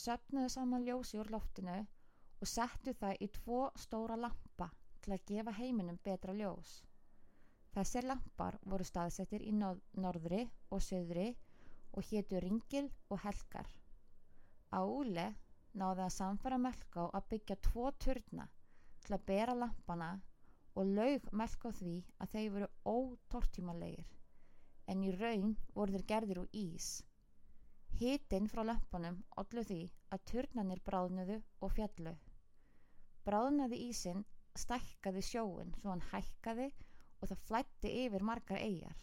söpnuðu 0.03 0.49
saman 0.53 0.85
ljósi 0.87 1.19
úr 1.21 1.29
loftinu 1.33 1.75
og 1.79 2.49
settu 2.53 2.93
það 3.01 3.23
í 3.25 3.27
tvo 3.37 3.59
stóra 3.83 4.17
lampa 4.19 4.69
til 5.03 5.13
að 5.15 5.25
gefa 5.31 5.53
heiminum 5.59 5.99
betra 6.05 6.35
ljós. 6.35 6.71
Þessir 7.75 8.07
lampar 8.09 8.57
voru 8.65 8.87
staðsettir 8.87 9.45
í 9.45 9.53
norðri 9.53 10.41
og 10.73 10.81
söðri 10.83 11.27
og 11.93 12.05
héttu 12.09 12.41
ringil 12.43 12.87
og 13.09 13.21
helgar. 13.25 13.69
Ále 14.73 15.27
náði 15.79 16.05
að 16.05 16.15
samfara 16.17 16.57
Melká 16.61 17.09
að 17.13 17.27
byggja 17.33 17.59
tvo 17.69 17.89
turna 18.05 18.47
til 19.05 19.15
að 19.17 19.25
bera 19.29 19.57
lampana 19.57 20.13
og 20.75 20.95
laug 20.97 21.29
Melká 21.31 21.73
því 21.81 21.95
að 22.17 22.33
þeir 22.33 22.49
voru 22.55 22.71
ótortímalegir 22.95 24.18
en 24.91 25.03
í 25.05 25.13
raun 25.15 25.55
voru 25.75 25.95
þeir 25.95 26.05
gerðir 26.11 26.41
úr 26.43 26.49
ís. 26.61 26.89
Hitinn 27.99 28.47
frá 28.51 28.63
lampanum 28.65 29.21
ollu 29.41 29.63
því 29.69 29.79
að 30.15 30.25
turnanir 30.31 30.81
bráðnuðu 30.89 31.39
og 31.65 31.73
fjallu. 31.75 32.13
Bráðnaði 33.27 33.81
ísinn 33.89 34.25
stækkaði 34.57 35.23
sjóin 35.25 35.73
svo 35.79 35.93
hann 35.93 36.05
hækkaði 36.11 36.69
og 37.19 37.31
það 37.31 37.45
flætti 37.49 37.93
yfir 38.05 38.25
margar 38.29 38.61
eigjar. 38.63 38.97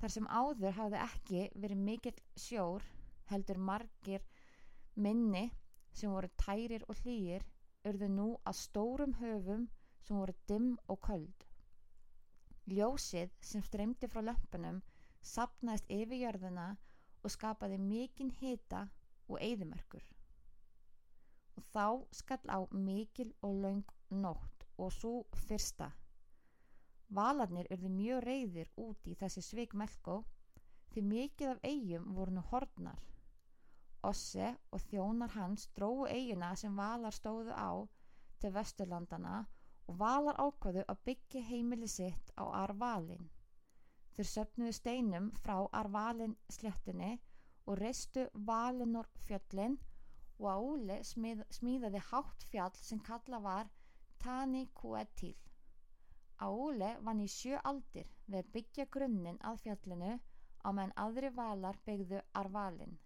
Þar 0.00 0.14
sem 0.14 0.28
áður 0.32 0.76
hafði 0.78 1.00
ekki 1.04 1.42
verið 1.62 1.84
mikill 1.88 2.20
sjór 2.46 2.86
heldur 3.30 3.60
margir 3.70 4.24
minni 4.96 5.44
sem 5.92 6.12
voru 6.14 6.30
tærir 6.40 6.86
og 6.88 7.02
hlýir 7.04 7.44
urðu 7.90 8.08
nú 8.14 8.28
að 8.48 8.58
stórum 8.62 9.14
höfum 9.20 9.68
sem 10.06 10.16
voru 10.16 10.34
dimm 10.48 10.72
og 10.88 11.00
köld. 11.06 11.49
Ljósið 12.70 13.32
sem 13.42 13.62
streymdi 13.66 14.06
frá 14.06 14.20
lömpunum 14.22 14.76
sapnaðist 15.26 15.88
yfir 15.90 16.20
jörðuna 16.20 16.66
og 17.24 17.32
skapaði 17.34 17.78
mikinn 17.82 18.30
hita 18.40 18.84
og 19.28 19.40
eigðimerkur. 19.42 20.04
Og 21.58 21.66
þá 21.74 21.86
skall 22.14 22.46
á 22.46 22.60
mikil 22.70 23.32
og 23.42 23.58
laung 23.64 23.82
nótt 24.10 24.66
og 24.78 24.92
svo 24.94 25.14
fyrsta. 25.48 25.90
Valarnir 27.10 27.66
urðu 27.74 27.90
mjög 27.90 28.22
reyðir 28.24 28.70
úti 28.78 29.12
í 29.12 29.18
þessi 29.18 29.42
sveik 29.42 29.74
Melko 29.74 30.20
því 30.94 31.02
mikið 31.10 31.54
af 31.56 31.64
eigum 31.66 32.12
voru 32.14 32.36
nú 32.36 32.44
hornar. 32.52 33.02
Osse 34.06 34.54
og 34.70 34.80
þjónar 34.86 35.34
hans 35.34 35.66
dróðu 35.76 36.06
eiguna 36.14 36.54
sem 36.56 36.76
valar 36.76 37.14
stóðu 37.14 37.50
á 37.50 37.82
til 38.40 38.54
vesturlandana 38.54 39.40
og 39.42 39.59
valar 39.98 40.38
ákvaðu 40.38 40.84
að 40.92 41.02
byggja 41.08 41.42
heimili 41.48 41.88
sitt 41.88 42.32
á 42.38 42.44
Arvalin. 42.62 43.28
Þeir 44.14 44.28
söpnuðu 44.32 44.72
steinum 44.76 45.30
frá 45.42 45.56
Arvalin 45.80 46.36
slettinni 46.52 47.12
og 47.66 47.78
reistu 47.80 48.26
Valinor 48.34 49.08
fjöllin 49.26 49.78
og 50.40 50.48
Áli 50.50 50.98
smíð, 51.04 51.44
smíðaði 51.52 52.00
hátt 52.10 52.46
fjall 52.50 52.76
sem 52.80 53.00
kalla 53.04 53.40
var 53.44 53.70
Tani 54.20 54.66
Kuetil. 54.74 55.36
Áli 56.40 56.90
vann 57.04 57.20
í 57.20 57.28
sjö 57.28 57.60
aldir 57.68 58.08
við 58.26 58.38
að 58.40 58.52
byggja 58.54 58.86
grunninn 58.94 59.40
að 59.44 59.60
fjallinu 59.64 60.14
á 60.64 60.68
meðan 60.72 60.96
aðri 61.04 61.30
valar 61.36 61.78
byggðu 61.86 62.22
arvalin. 62.40 62.96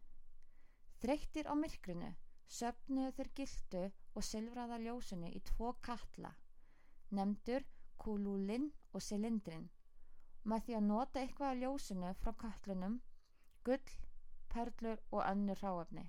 Þreyttir 1.03 1.51
á 1.51 1.55
myrkrinu 1.59 2.13
söpnuðu 2.59 3.13
þeir 3.17 3.31
gildu 3.41 3.85
og 4.15 4.27
silfraða 4.27 4.79
ljósinu 4.83 5.31
í 5.35 5.41
tvo 5.51 5.73
kalla, 5.83 6.31
nefndur 7.19 7.65
kulúlinn 8.05 8.71
og 8.93 9.03
silindrin. 9.03 9.71
Með 10.45 10.67
því 10.67 10.77
að 10.79 10.87
nota 10.89 11.21
eitthvað 11.21 11.51
af 11.51 11.61
ljósinu 11.63 12.13
frá 12.21 12.33
kallunum, 12.43 13.01
gull, 13.65 13.95
perlur 14.53 15.01
og 15.11 15.23
önnur 15.25 15.63
ráöfni. 15.65 16.05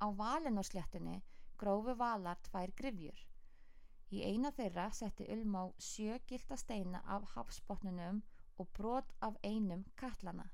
Á 0.00 0.06
valinársléttunni 0.20 1.20
grófu 1.58 1.94
valar 2.00 2.40
tvær 2.48 2.72
grifjur. 2.78 3.20
Í 4.14 4.22
eina 4.22 4.50
þeirra 4.56 4.88
setti 4.92 5.26
Ulmá 5.34 5.64
sjö 5.78 6.18
gilda 6.28 6.56
steina 6.60 7.00
af 7.16 7.24
hafsbotnunum 7.34 8.22
og 8.58 8.68
brot 8.78 9.12
af 9.20 9.38
einum 9.42 9.84
kallana. 9.96 10.50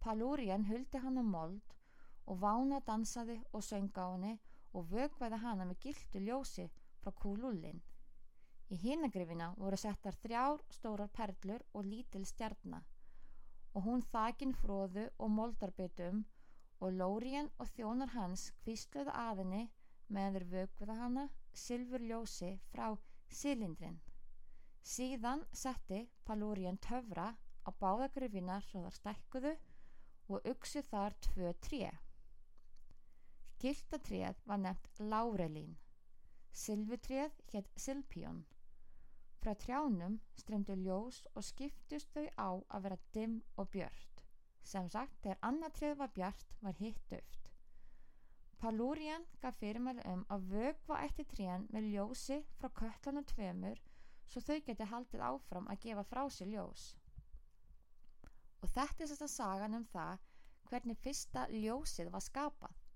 Palúrian 0.00 0.66
huldi 0.68 0.98
hann 1.02 1.20
á 1.20 1.24
mold 1.24 1.74
og 2.26 2.40
Vána 2.42 2.80
dansaði 2.86 3.38
og 3.52 3.62
söng 3.64 3.90
á 3.96 4.06
henni 4.12 4.34
og 4.72 4.90
vögvaði 4.92 5.38
hana 5.44 5.64
með 5.64 5.80
gildu 5.84 6.20
ljósi 6.26 6.68
frá 7.08 7.14
kúlullin. 7.22 7.80
Í 8.68 8.76
hinagrifina 8.76 9.54
voru 9.56 9.76
settar 9.80 10.16
þrjár 10.20 10.60
stórar 10.76 11.08
perlur 11.08 11.62
og 11.72 11.86
lítil 11.88 12.26
stjarnar 12.28 12.84
og 13.72 13.84
hún 13.86 14.02
þakin 14.12 14.52
fróðu 14.52 15.06
og 15.16 15.30
moldarbytum 15.32 16.24
og 16.84 16.92
Lórien 16.92 17.48
og 17.58 17.70
þjónar 17.72 18.12
hans 18.12 18.50
kvísluðu 18.60 19.14
aðinni 19.14 19.62
meðan 20.08 20.36
þeir 20.36 20.46
vögvaði 20.52 20.98
hana 21.00 21.24
sylfur 21.52 22.04
ljósi 22.04 22.52
frá 22.72 22.86
silindrin. 23.40 23.98
Síðan 24.82 25.44
setti 25.52 26.04
Palúrian 26.24 26.76
töfra 26.76 27.32
á 27.64 27.70
báðagrifina 27.80 28.60
svo 28.68 28.84
þar 28.84 29.00
stækkuðu 29.00 29.56
og 30.28 30.52
uksu 30.52 30.84
þar 30.92 31.16
tvö 31.24 31.52
tré. 31.64 31.90
Gildatréð 33.60 34.40
var 34.44 34.64
nefnt 34.64 35.00
Laurelín. 35.00 35.76
Silvutréð 36.58 37.34
hétt 37.52 37.68
Silpjón. 37.78 38.38
Frá 39.38 39.52
trjánum 39.54 40.16
stremdu 40.42 40.74
ljós 40.74 41.20
og 41.34 41.44
skiptust 41.46 42.10
þau 42.16 42.24
á 42.34 42.48
að 42.76 42.86
vera 42.86 42.98
dimm 43.14 43.36
og 43.56 43.68
björt. 43.74 44.22
Sem 44.66 44.88
sagt, 44.90 45.20
þegar 45.22 45.38
annartréð 45.50 45.94
var 46.00 46.10
bjart 46.16 46.56
var 46.64 46.80
hitt 46.80 47.04
döft. 47.12 47.52
Palúrian 48.58 49.26
gaf 49.42 49.60
fyrirmæli 49.60 50.02
um 50.10 50.24
að 50.34 50.48
vögva 50.54 50.98
eftir 51.06 51.28
tréan 51.30 51.68
með 51.70 51.92
ljósi 51.92 52.40
frá 52.58 52.72
kötlanum 52.80 53.28
tveimur 53.30 53.78
svo 54.26 54.42
þau 54.48 54.58
geti 54.66 54.88
haldið 54.92 55.22
áfram 55.28 55.70
að 55.70 55.84
gefa 55.86 56.04
frá 56.10 56.24
sér 56.36 56.50
ljós. 56.56 56.88
Og 58.62 58.68
þetta 58.74 59.04
er 59.04 59.12
þess 59.12 59.26
að 59.28 59.34
sagan 59.36 59.78
um 59.78 59.86
það 59.94 60.26
hvernig 60.68 60.98
fyrsta 61.06 61.46
ljósið 61.54 62.10
var 62.16 62.26
skapað. 62.26 62.87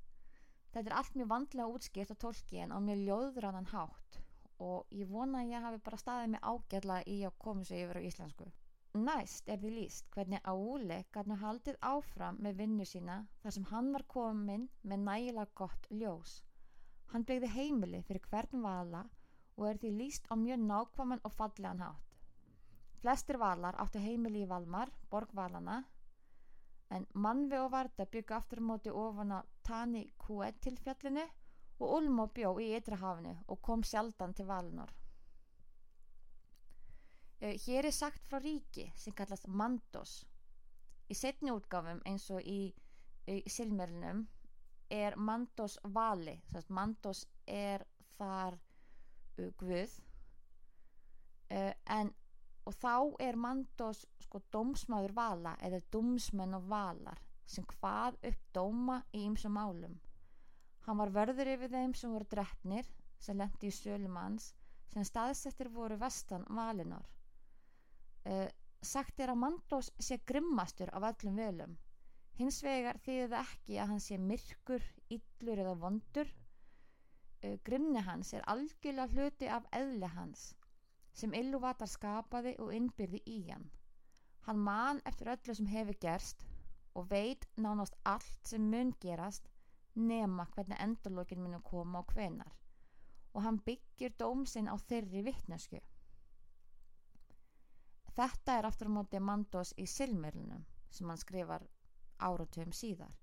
Þetta 0.73 0.89
er 0.89 0.97
allt 0.99 1.17
mjög 1.19 1.29
vandlega 1.29 1.69
útskipt 1.69 2.13
á 2.15 2.17
tólkien 2.25 2.73
á 2.73 2.79
mjög 2.81 3.01
ljóðrannan 3.07 3.71
hátt 3.75 4.19
og 4.67 4.95
ég 4.95 5.11
vona 5.11 5.43
að 5.43 5.51
ég 5.53 5.65
hafi 5.67 5.81
bara 5.85 5.99
staðið 6.01 6.31
mig 6.35 6.45
ágætla 6.53 6.99
í 7.13 7.17
að 7.29 7.39
koma 7.45 7.67
sér 7.69 7.83
yfir 7.85 7.99
á 8.01 8.07
íslensku. 8.09 8.47
Næst 8.93 9.49
er 9.49 9.61
því 9.61 9.73
líst 9.75 10.09
hvernig 10.15 10.49
Áli 10.53 10.99
gætnu 11.17 11.37
haldið 11.43 11.79
áfram 11.91 12.39
með 12.47 12.59
vinnu 12.63 12.87
sína 12.89 13.19
þar 13.43 13.57
sem 13.57 13.69
hann 13.73 13.93
var 13.97 14.05
komin 14.15 14.67
með 14.83 15.05
nægilega 15.09 15.57
gott 15.61 15.89
ljós. 15.91 16.35
Hann 17.13 17.25
byggði 17.29 17.53
heimili 17.57 18.03
fyrir 18.09 18.25
hvern 18.29 18.65
vala 18.65 19.03
og 19.57 19.67
er 19.69 19.81
því 19.81 19.93
líst 19.99 20.29
á 20.33 20.35
mjög 20.41 20.65
nákvæman 20.69 21.25
og 21.25 21.37
fallegan 21.37 21.85
hátt. 21.85 22.21
Flestir 23.03 23.37
valar 23.41 23.77
áttu 23.83 24.01
heimili 24.01 24.45
í 24.45 24.49
Valmar, 24.49 24.93
borgvalana, 25.11 25.83
en 26.97 27.07
Manvi 27.15 27.59
og 27.59 27.71
Varda 27.73 28.07
byggu 28.07 28.35
aftur 28.37 28.61
á 28.61 28.69
móti 28.69 28.91
ofan 29.05 29.33
á 29.33 29.41
Tani 29.65 30.03
Kuet 30.19 30.61
til 30.61 30.77
fjallinu 30.77 31.25
og 31.81 31.95
Ulmo 31.97 32.27
bjó 32.37 32.53
í 32.61 32.73
Ytrahafinu 32.79 33.33
og 33.49 33.63
kom 33.63 33.83
sjaldan 33.83 34.35
til 34.35 34.47
Valinor. 34.47 34.93
Eh, 37.41 37.57
hér 37.65 37.89
er 37.89 37.97
sagt 37.97 38.23
frá 38.29 38.39
ríki 38.39 38.91
sem 38.97 39.15
kallast 39.19 39.49
Mandos. 39.49 40.13
Í 41.11 41.15
setni 41.19 41.51
útgáfum 41.51 42.03
eins 42.07 42.29
og 42.31 42.45
í, 42.47 42.73
í 43.27 43.43
Silmerlinum 43.51 44.27
er 44.93 45.17
Mandos 45.17 45.79
vali, 45.83 46.37
Mandos 46.69 47.25
er 47.47 47.83
þar 48.19 48.59
uh, 49.39 49.49
guð 49.59 49.97
uh, 51.51 51.73
en 51.97 52.13
og 52.69 52.75
þá 52.79 52.95
er 53.27 53.39
Mandos 53.45 54.05
sko 54.23 54.41
dómsmáður 54.55 55.15
vala 55.17 55.53
eða 55.67 55.81
dómsmenn 55.95 56.57
og 56.59 56.69
valar 56.71 57.21
sem 57.53 57.67
hvað 57.75 58.19
upp 58.29 58.43
dóma 58.55 58.99
í 59.13 59.25
ýmsum 59.27 59.57
málum. 59.57 59.97
Hann 60.87 60.99
var 60.99 61.13
vörður 61.15 61.51
yfir 61.57 61.73
þeim 61.73 61.95
sem 61.99 62.13
voru 62.15 62.29
drefnir 62.31 62.89
sem 63.23 63.39
lendi 63.39 63.71
í 63.71 63.75
sölum 63.75 64.19
hans 64.19 64.53
sem 64.93 65.07
staðsettir 65.07 65.71
voru 65.75 65.99
vestan 65.99 66.47
valinor. 66.51 67.07
Uh, 68.27 68.47
sagt 68.83 69.19
er 69.21 69.33
að 69.33 69.41
Mandos 69.43 69.91
sé 69.99 70.21
grimmastur 70.27 70.93
af 70.95 71.09
öllum 71.11 71.39
velum. 71.43 71.77
Hins 72.39 72.63
vegar 72.65 72.99
þýðir 73.05 73.33
það 73.33 73.53
ekki 73.53 73.79
að 73.79 73.93
hann 73.93 74.03
sé 74.07 74.19
myrkur, 74.19 74.89
yllur 75.11 75.63
eða 75.65 75.77
vondur. 75.83 76.33
Uh, 77.43 77.57
grimni 77.67 78.03
hans 78.07 78.35
er 78.37 78.47
algjörlega 78.53 79.11
hluti 79.17 79.51
af 79.51 79.67
eðli 79.75 80.11
hans 80.15 80.53
sem 81.13 81.35
Illuvatar 81.37 81.91
skapaði 81.91 82.55
og 82.65 82.73
innbyrði 82.75 83.23
í 83.27 83.39
hann. 83.51 83.69
Hann 84.47 84.59
man 84.59 85.03
eftir 85.07 85.31
öllu 85.35 85.55
sem 85.55 85.69
hefur 85.71 85.99
gerst 86.05 86.47
og 86.95 87.11
veit 87.11 87.47
nánast 87.57 87.97
allt 88.05 88.49
sem 88.49 88.65
mun 88.71 88.93
gerast 89.01 89.49
nema 89.95 90.47
hvernig 90.55 90.81
endurlókin 90.81 91.43
munu 91.45 91.61
koma 91.69 92.01
á 92.01 92.09
hvenar 92.13 92.53
og 93.33 93.43
hann 93.43 93.61
byggir 93.67 94.13
dómsinn 94.21 94.69
á 94.69 94.77
þeirri 94.89 95.23
vittnesku. 95.25 95.81
Þetta 98.17 98.59
er 98.59 98.69
aftur 98.69 98.91
á 98.93 98.97
móti 98.97 99.21
Mandos 99.21 99.73
í 99.81 99.87
Silmerlunum 99.89 100.67
sem 100.93 101.09
hann 101.09 101.21
skrifar 101.21 101.65
áratöfum 102.21 102.75
síðar. 102.77 103.15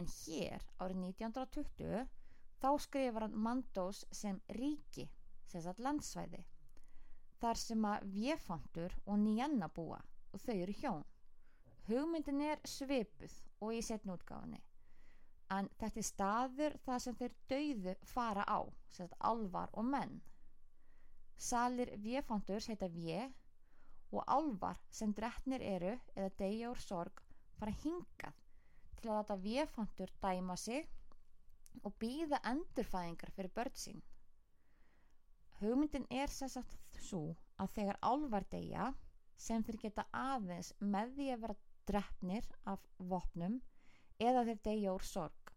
En 0.00 0.08
hér 0.08 0.64
árið 0.80 1.02
1920 1.04 2.06
þá 2.62 2.70
skrifar 2.80 3.26
hann 3.26 3.36
Mandos 3.36 4.06
sem 4.10 4.40
ríki, 4.56 5.10
sem 5.44 5.60
sagt 5.60 5.82
landsvæði. 5.84 6.40
Þar 7.42 7.58
sem 7.58 7.84
að 7.90 8.04
Vjefandur 8.14 8.92
og 9.04 9.16
Nienna 9.18 9.66
búa 9.74 9.98
og 10.32 10.42
þau 10.44 10.54
eru 10.54 10.74
hjón. 10.78 11.00
Hugmyndin 11.88 12.42
er 12.46 12.60
svipuð 12.68 13.32
og 13.60 13.72
í 13.74 13.80
setnútgáðinni. 13.82 14.60
En 15.50 15.68
þetta 15.80 16.00
er 16.00 16.06
staður 16.06 16.76
þar 16.84 17.02
sem 17.04 17.16
þeir 17.18 17.34
dauðu 17.50 17.94
fara 18.12 18.44
á, 18.46 18.60
sagt 18.94 19.16
alvar 19.30 19.72
og 19.74 19.88
menn. 19.90 20.20
Salir 21.36 21.90
Vjefandurs 22.04 22.68
heita 22.70 22.88
Vje 22.94 23.26
og 24.12 24.22
álvar 24.30 24.78
sem 24.94 25.12
dretnir 25.16 25.64
eru 25.66 25.96
eða 26.14 26.30
degja 26.38 26.70
úr 26.70 26.80
sorg 26.84 27.24
fara 27.58 27.74
hingað 27.82 28.38
til 29.00 29.10
að 29.10 29.18
láta 29.18 29.38
véfandur 29.42 30.14
dæma 30.22 30.56
sig 30.56 30.86
og 31.82 31.94
býða 31.98 32.38
endurfæðingar 32.52 33.34
fyrir 33.34 33.54
börn 33.56 33.76
sín. 33.84 34.02
Hugmyndin 35.58 36.06
er 36.10 36.30
sérsagt 36.30 36.78
svo 37.04 37.22
að 37.62 37.74
þegar 37.76 38.00
álvar 38.02 38.46
degja 38.50 38.92
sem 39.36 39.64
þeir 39.66 39.80
geta 39.86 40.06
aðeins 40.14 40.72
með 40.80 41.16
því 41.16 41.28
að 41.34 41.44
vera 41.46 41.58
drefnir 41.90 42.48
af 42.72 42.86
vopnum 42.98 43.58
eða 44.22 44.44
þeir 44.48 44.62
degja 44.68 44.94
úr 44.94 45.06
sorg 45.06 45.54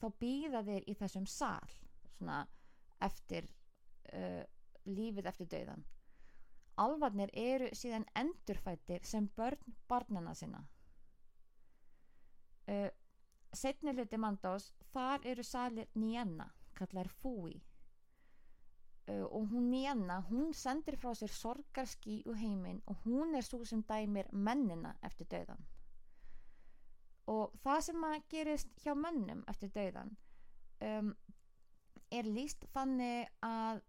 þá 0.00 0.06
býða 0.22 0.64
þeir 0.66 0.88
í 0.90 0.96
þessum 0.98 1.28
sál 1.30 1.78
svona 2.16 2.42
eftir 3.00 3.46
uh, 4.12 4.42
lífið 4.88 5.30
eftir 5.30 5.50
döðan 5.54 5.86
Alvarnir 6.80 7.30
eru 7.36 7.68
síðan 7.76 8.06
endurfættir 8.16 9.04
sem 9.04 9.26
börn 9.36 9.74
barnana 9.88 10.32
sinna. 10.34 10.62
Uh, 12.70 12.88
Setni 13.52 13.92
hluti 13.92 14.16
Mandás, 14.20 14.70
þar 14.94 15.26
eru 15.26 15.42
salir 15.44 15.88
Nienna, 15.98 16.46
kallar 16.78 17.10
Fúi. 17.20 17.58
Uh, 19.10 19.24
og 19.26 19.48
hún 19.50 19.70
Nienna, 19.72 20.20
hún 20.30 20.52
sendir 20.54 20.96
frá 21.00 21.10
sér 21.18 21.32
sorgarski 21.34 22.20
úr 22.30 22.38
heiminn 22.38 22.82
og 22.86 23.00
hún 23.06 23.34
er 23.34 23.42
svo 23.46 23.64
sem 23.66 23.82
dæmir 23.88 24.28
mennina 24.32 24.94
eftir 25.02 25.26
döðan. 25.32 25.64
Og 27.30 27.54
það 27.64 27.80
sem 27.88 28.06
að 28.06 28.16
gerist 28.30 28.70
hjá 28.84 28.94
mönnum 28.94 29.42
eftir 29.50 29.72
döðan 29.74 30.14
um, 30.86 31.10
er 32.10 32.28
líst 32.28 32.66
þannig 32.74 33.28
að 33.46 33.82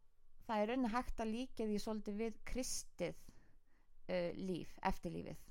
það 0.47 0.63
er 0.63 0.71
raunin 0.71 0.93
hægt 0.95 1.21
að 1.21 1.33
líka 1.35 1.69
því 1.69 1.79
svolítið 1.85 2.19
við 2.23 2.41
kristið 2.51 3.21
uh, 3.21 4.31
líf, 4.37 4.73
eftirlífið 4.89 5.47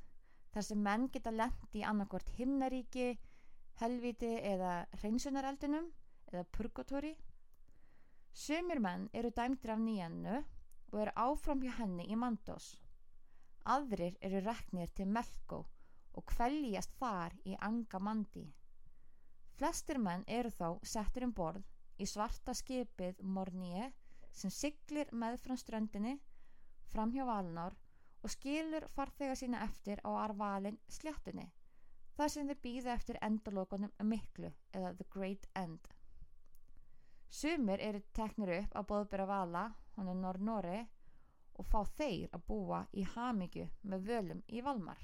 þar 0.55 0.67
sem 0.67 0.83
menn 0.83 1.09
geta 1.15 1.33
lendi 1.35 1.81
í 1.81 1.87
annarkort 1.87 2.31
himnaríki 2.39 3.13
helviti 3.81 4.31
eða 4.53 4.73
hreinsunareldunum 5.01 5.87
eða 6.33 6.47
purgatóri. 6.57 7.13
Sumir 8.33 8.81
menn 8.81 9.09
eru 9.13 9.31
dæmdir 9.37 9.73
af 9.75 9.81
nýjannu 9.83 10.37
og 10.93 11.01
eru 11.03 11.13
áfram 11.25 11.63
hjá 11.65 11.73
henni 11.81 12.07
í 12.07 12.17
Mandós. 12.17 12.71
Aðrir 13.75 14.17
eru 14.21 14.41
reknir 14.47 14.91
til 14.95 15.11
Melko 15.17 15.65
og 16.15 16.27
kvæljast 16.33 16.95
þar 17.01 17.37
í 17.45 17.57
Anga 17.69 17.99
Mandi. 17.99 18.47
Flestir 19.59 19.99
menn 19.99 20.25
eru 20.27 20.51
þó 20.51 20.79
settir 20.95 21.27
um 21.27 21.35
borð 21.37 21.67
í 22.01 22.07
svarta 22.09 22.55
skipið 22.57 23.21
Morníe 23.23 23.91
sem 24.33 24.51
siglir 24.51 25.11
með 25.13 25.39
frá 25.45 25.57
ströndinni 25.61 26.17
fram 26.93 27.13
hjá 27.15 27.27
Valnár 27.29 27.77
og 28.23 28.33
skilur 28.33 28.87
farþega 28.95 29.37
sína 29.37 29.65
eftir 29.67 30.01
á 30.07 30.11
Arvalin 30.25 30.79
sléttunni 30.89 31.51
þar 32.17 32.33
sem 32.33 32.49
þeir 32.51 32.63
býða 32.65 32.95
eftir 32.95 33.19
endalokunum 33.27 33.93
miklu 34.05 34.51
eða 34.77 34.95
The 34.97 35.07
Great 35.15 35.47
End. 35.57 35.87
Sumir 37.31 37.81
eru 37.81 38.01
teknir 38.13 38.51
upp 38.57 38.75
á 38.75 38.81
bóðbyrra 38.83 39.27
vala, 39.31 39.69
hann 39.97 40.09
er 40.11 40.19
Norr-Nóri 40.19 40.81
og 41.61 41.67
fá 41.71 41.85
þeir 41.97 42.29
að 42.35 42.45
búa 42.49 42.81
í 42.93 43.05
hamingju 43.15 43.69
með 43.83 44.07
völum 44.09 44.43
í 44.49 44.63
Valmar. 44.67 45.01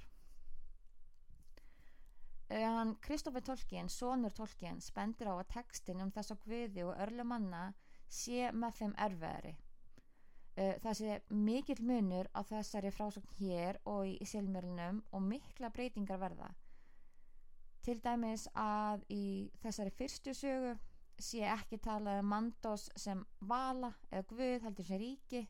Kristófur 3.02 3.42
Tolkien, 3.42 3.88
sonur 3.90 4.34
Tolkien, 4.34 4.80
spendir 4.80 5.30
á 5.30 5.34
að 5.34 5.48
tekstin 5.54 6.02
um 6.02 6.10
þess 6.14 6.34
að 6.34 6.42
gviði 6.46 6.84
og 6.86 6.98
örlumanna 7.06 7.62
sé 8.08 8.50
með 8.52 8.76
þeim 8.80 8.94
erfiðari. 9.06 9.54
Það 10.56 10.92
sé 10.98 11.16
mikil 11.28 11.78
munur 11.84 12.30
á 12.32 12.40
þessari 12.46 12.90
frásokn 12.94 13.34
hér 13.38 13.80
og 13.84 14.06
í 14.08 14.24
silmjörlunum 14.24 15.02
og 15.12 15.26
mikla 15.26 15.70
breytingar 15.74 16.22
verða. 16.22 16.48
Til 17.82 17.98
dæmis 18.02 18.46
að 18.54 19.02
í 19.12 19.50
þessari 19.62 19.92
fyrstu 19.98 20.34
sögu 20.34 20.76
sé 21.22 21.44
ekki 21.48 21.79
talað 21.83 22.20
um 22.22 22.31
Mandos 22.33 22.88
sem 22.98 23.22
vala 23.40 23.92
eða 24.11 24.26
guð 24.33 24.66
heldur 24.66 24.88
sem 24.88 25.00
ríki. 25.00 25.46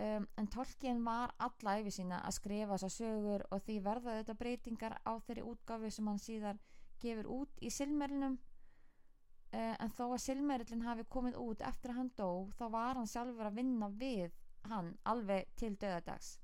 Um, 0.00 0.26
en 0.40 0.46
Tolkien 0.48 1.02
var 1.04 1.34
alla 1.44 1.76
yfir 1.80 1.92
sína 1.92 2.22
að 2.24 2.38
skrifa 2.38 2.76
þessar 2.78 2.92
sögur 2.94 3.42
og 3.52 3.60
því 3.66 3.80
verða 3.84 4.14
þetta 4.20 4.36
breytingar 4.42 4.94
á 5.04 5.12
þeirri 5.26 5.44
útgafi 5.44 5.90
sem 5.92 6.06
hann 6.08 6.22
síðar 6.22 6.60
gefur 7.02 7.28
út 7.28 7.60
í 7.60 7.72
Silmerlinum 7.74 8.38
uh, 8.38 9.74
en 9.76 9.92
þó 9.96 10.06
að 10.06 10.22
Silmerlin 10.24 10.86
hafi 10.86 11.04
komið 11.04 11.36
út 11.42 11.64
eftir 11.68 11.92
að 11.92 12.00
hann 12.00 12.12
dó 12.16 12.30
þá 12.56 12.64
var 12.72 13.00
hann 13.00 13.10
sjálfur 13.12 13.50
að 13.50 13.58
vinna 13.60 13.90
við 14.00 14.38
hann 14.70 14.94
alveg 15.08 15.52
til 15.60 15.74
döðadags 15.74 16.38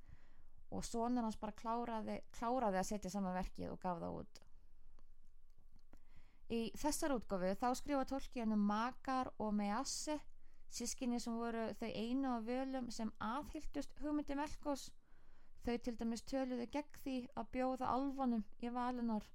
og 0.74 0.84
sonur 0.84 1.24
hans 1.24 1.38
bara 1.40 1.56
kláraði, 1.56 2.20
kláraði 2.36 2.82
að 2.82 2.88
setja 2.90 3.12
saman 3.12 3.36
verkið 3.38 3.72
og 3.72 3.80
gaf 3.80 4.02
það 4.02 4.20
út 4.20 4.45
Í 6.46 6.68
þessar 6.78 7.16
útgofu 7.16 7.48
þá 7.58 7.70
skrifa 7.74 8.04
Tolkien 8.06 8.54
um 8.54 8.60
Magar 8.68 9.32
og 9.42 9.50
Measse, 9.58 10.14
sískinni 10.70 11.18
sem 11.22 11.34
voru 11.34 11.72
þau 11.80 11.88
einu 11.90 12.34
á 12.34 12.46
völum 12.46 12.86
sem 12.94 13.10
aðhyldust 13.18 13.98
hugmyndi 14.02 14.36
Melkos. 14.38 14.84
Þau 15.66 15.74
til 15.82 15.96
dæmis 15.98 16.22
töluðu 16.22 16.68
gegn 16.70 17.00
því 17.02 17.16
að 17.34 17.50
bjóða 17.56 17.88
alfanum 17.90 18.44
í 18.62 18.70
Valinor 18.70 19.26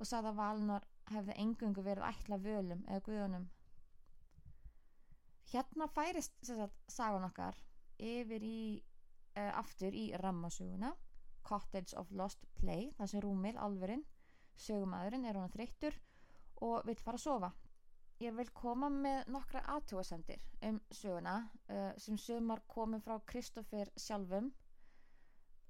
og 0.00 0.08
sagði 0.10 0.32
að 0.32 0.40
Valinor 0.40 0.88
hefði 1.12 1.36
engungu 1.44 1.84
verið 1.86 2.08
ætla 2.08 2.40
völum 2.42 2.82
eða 2.88 3.04
guðunum. 3.06 3.46
Hérna 5.52 5.86
færist 5.94 6.34
sagt, 6.42 6.82
sagan 6.90 7.28
okkar 7.28 7.54
yfir 8.02 8.42
í, 8.42 8.82
uh, 9.38 9.52
aftur 9.60 9.94
í 9.94 10.08
rammasuguna, 10.18 10.90
Cottage 11.46 11.94
of 11.94 12.10
Lost 12.10 12.42
Play, 12.58 12.90
það 12.98 13.12
sem 13.12 13.22
Rúmil, 13.22 13.54
alverinn, 13.54 14.02
sögumæðurinn 14.58 15.30
er 15.30 15.38
hún 15.38 15.54
þreyttur 15.54 15.94
og 16.64 16.86
vil 16.86 16.98
fara 17.00 17.18
að 17.18 17.24
sofa. 17.24 17.50
Ég 18.24 18.32
vil 18.36 18.48
koma 18.56 18.88
með 18.88 19.26
nokkra 19.28 19.60
aðtjóasendir 19.74 20.40
um 20.64 20.78
söguna 20.90 21.34
uh, 21.68 21.90
sem 22.00 22.16
sögumar 22.16 22.62
komið 22.72 23.02
frá 23.04 23.18
Kristófer 23.28 23.90
sjálfum. 24.00 24.48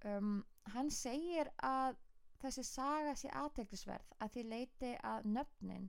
Um, 0.06 0.44
hann 0.74 0.90
segir 0.94 1.50
að 1.66 1.96
þessi 2.42 2.62
saga 2.68 3.16
sé 3.18 3.32
aðteglisverð 3.34 4.14
að 4.22 4.32
því 4.36 4.44
leiti 4.52 4.92
að 5.10 5.26
nöfnin 5.34 5.88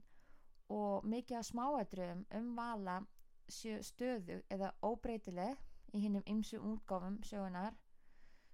og 0.74 1.06
mikið 1.06 1.38
af 1.38 1.48
smáadröðum 1.52 2.26
um 2.40 2.50
vala 2.56 2.98
stöðu 3.48 4.42
eða 4.52 4.72
óbreytileg 4.84 5.62
í 5.94 6.02
hinnum 6.02 6.26
ymsu 6.26 6.58
útgáfum 6.58 7.22
sögunar. 7.24 7.76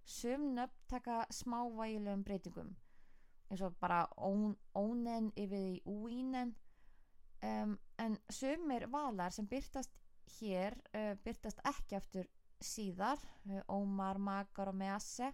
Sum 0.04 0.50
nöfn 0.58 0.88
taka 0.92 1.22
smávægilegum 1.32 2.22
breytingum 2.28 2.74
eins 3.54 3.62
og 3.64 3.76
bara 3.80 4.02
ónen 4.18 5.30
yfir 5.38 5.70
í 5.70 5.80
úínen. 5.86 6.54
Um, 7.44 7.76
en 8.00 8.16
sömur 8.32 8.86
valar 8.90 9.32
sem 9.34 9.46
byrtast 9.46 9.92
hér 10.38 10.76
uh, 10.96 11.12
byrtast 11.24 11.60
ekki 11.68 11.98
aftur 11.98 12.28
síðar 12.64 13.20
uh, 13.50 13.60
Ómar, 13.68 14.18
Magar 14.18 14.70
og 14.72 14.78
Measse 14.80 15.28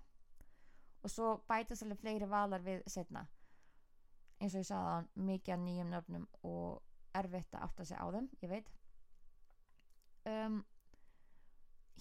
og 1.01 1.13
svo 1.13 1.37
bætast 1.49 1.87
alveg 1.87 2.01
fleiri 2.03 2.29
valar 2.29 2.65
við 2.65 2.83
setna 2.91 3.23
eins 4.41 4.57
og 4.57 4.65
ég 4.65 4.69
sagði 4.69 4.91
á 4.91 4.99
mikið 5.29 5.63
nýjum 5.63 5.95
nöfnum 5.95 6.27
og 6.49 6.83
erfitt 7.17 7.55
að 7.55 7.65
átta 7.67 7.87
sig 7.87 8.01
á 8.01 8.07
þeim, 8.15 8.29
ég 8.41 8.51
veit. 8.51 8.69
Um, 10.31 10.61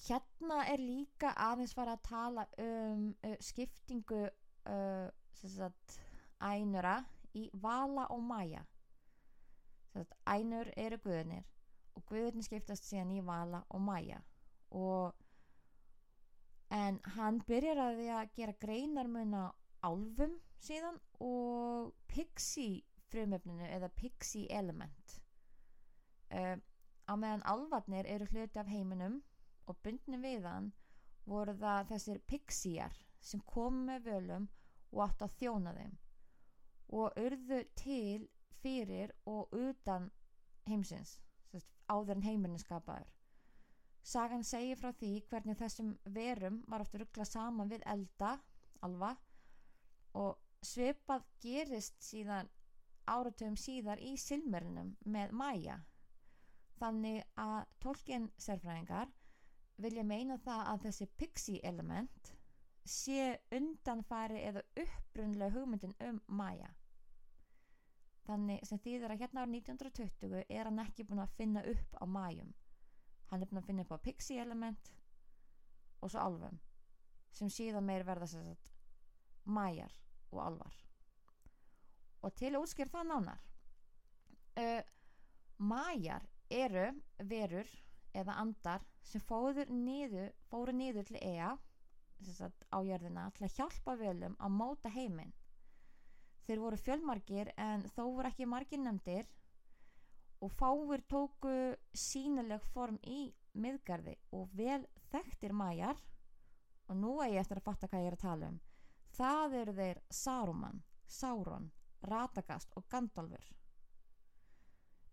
hérna 0.08 0.60
er 0.72 0.82
líka 0.82 1.34
aðeins 1.36 1.76
fara 1.76 1.98
að 1.98 2.06
tala 2.08 2.46
um 2.64 3.10
uh, 3.28 3.36
skiptingu 3.44 4.26
uh, 4.26 5.08
sagt, 5.40 6.00
ænura 6.42 6.98
í 7.36 7.50
Vala 7.54 8.08
og 8.14 8.24
Maja 8.24 8.64
sagt, 9.94 10.14
ænur 10.28 10.72
eru 10.78 11.00
guðunir 11.04 11.48
og 11.96 12.06
guðunir 12.10 12.46
skiptast 12.46 12.88
síðan 12.90 13.16
í 13.18 13.24
Vala 13.26 13.64
og 13.70 13.82
Maja 13.82 14.22
og 14.72 15.16
en 16.70 17.00
hann 17.16 17.42
byrjar 17.48 17.82
að 17.84 18.00
því 18.00 18.10
að 18.16 18.34
gera 18.38 18.60
greinarmun 18.62 19.34
á 19.34 19.46
álfum 19.84 20.38
síðan 20.62 21.00
og 21.24 21.94
pixie 22.12 22.84
frumöfninu 23.10 23.66
eða 23.66 23.90
pixie 23.98 24.46
element. 24.54 25.16
Uh, 26.30 26.58
á 27.10 27.14
meðan 27.18 27.42
álvarnir 27.50 28.06
eru 28.06 28.28
hluti 28.30 28.60
af 28.62 28.70
heiminum 28.70 29.18
og 29.66 29.80
bundni 29.82 30.20
við 30.22 30.46
hann 30.46 30.70
voru 31.30 31.56
það 31.58 31.90
þessir 31.94 32.20
pixíjar 32.30 33.00
sem 33.22 33.42
kom 33.50 33.82
með 33.88 34.12
völum 34.12 34.46
og 34.92 35.02
átt 35.08 35.26
að 35.26 35.36
þjóna 35.42 35.74
þeim 35.78 35.98
og 36.90 37.18
urðu 37.20 37.64
til 37.78 38.28
fyrir 38.62 39.14
og 39.30 39.54
utan 39.56 40.10
heimsins 40.68 41.20
áður 41.90 42.20
en 42.20 42.26
heimurinn 42.26 42.62
skapaður. 42.62 43.10
Sagan 44.06 44.44
segir 44.46 44.78
frá 44.80 44.92
því 44.96 45.12
hvernig 45.30 45.58
þessum 45.60 45.96
verum 46.16 46.62
var 46.68 46.84
ofta 46.86 47.02
ruggla 47.02 47.26
saman 47.26 47.70
við 47.72 47.84
elda 47.94 48.36
alva 48.86 49.16
og 50.18 50.38
svipað 50.66 51.26
gerist 51.44 52.00
síðan 52.04 52.50
áratöfum 53.10 53.58
síðar 53.58 54.02
í 54.06 54.16
silmerinum 54.22 54.94
með 55.06 55.34
mæja 55.42 55.80
þannig 56.80 57.24
að 57.40 57.62
tólkinn 57.84 58.28
sérfræðingar 58.40 59.12
vilja 59.84 60.04
meina 60.04 60.38
það 60.44 60.66
að 60.74 60.84
þessi 60.88 61.08
pixie 61.20 61.64
element 61.68 62.34
sé 62.90 63.38
undanfari 63.56 64.44
eða 64.50 64.64
upprunlega 64.84 65.56
hugmyndin 65.56 65.96
um 66.08 66.22
Maja 66.40 66.70
þannig 68.30 68.64
sem 68.68 68.82
þýðir 68.86 69.14
að 69.14 69.24
hérna 69.24 69.44
á 69.44 69.48
1920 69.50 70.46
er 70.48 70.70
hann 70.70 70.84
ekki 70.86 71.06
búin 71.10 71.24
að 71.24 71.36
finna 71.38 71.66
upp 71.74 72.00
á 72.00 72.06
Majum 72.06 72.54
hann 73.32 73.42
er 73.44 73.50
búin 73.50 73.62
að 73.62 73.70
finna 73.70 73.86
upp 73.86 73.96
á 73.98 74.06
Pixie 74.06 74.42
element 74.42 74.94
og 76.00 76.14
svo 76.14 76.24
alvum 76.24 76.60
sem 77.36 77.52
síðan 77.54 77.88
meir 77.90 78.06
verða 78.08 78.30
sagt 78.30 78.70
Majar 79.50 79.94
og 80.32 80.42
alvar 80.46 80.80
og 82.24 82.36
til 82.38 82.54
að 82.54 82.64
útskýra 82.64 82.94
það 82.94 83.12
nánar 83.12 83.46
uh, 84.62 84.82
Majar 85.60 86.26
eru 86.50 86.90
verur 87.30 87.70
eða 88.18 88.38
andar 88.42 88.86
sem 89.06 89.22
fóður 89.22 89.70
niður, 89.74 90.32
fóru 90.50 90.74
niður 90.74 91.08
til 91.10 91.20
sagt, 92.36 92.66
á 92.74 92.78
jörðina 92.84 93.30
til 93.36 93.46
að 93.48 93.56
hjálpa 93.58 93.96
völum 94.00 94.36
að 94.40 94.56
móta 94.56 94.92
heiminn. 94.94 95.34
Þeir 96.50 96.62
voru 96.64 96.78
fjölmargir 96.82 97.52
en 97.62 97.84
þó 97.94 98.08
voru 98.08 98.30
ekki 98.32 98.48
margir 98.50 98.80
nefndir 98.82 99.28
og 100.42 100.50
fáir 100.58 101.04
tóku 101.12 101.52
sínileg 101.94 102.64
form 102.74 102.98
í 103.06 103.20
miðgarði 103.54 104.16
og 104.34 104.50
vel 104.58 104.80
þekktir 105.12 105.54
mæjar 105.54 106.02
og 106.90 106.98
nú 106.98 107.12
er 107.22 107.36
ég 107.36 107.44
eftir 107.44 107.62
að 107.62 107.68
fatta 107.68 107.92
hvað 107.92 108.02
ég 108.02 108.10
er 108.10 108.18
að 108.18 108.24
tala 108.24 108.50
um. 108.50 108.58
Það 109.14 109.56
eru 109.60 109.78
þeir 109.78 110.02
Saruman, 110.10 110.82
Sauron, 111.06 111.70
Radagast 112.10 112.74
og 112.80 112.90
Gandalfur. 112.90 113.46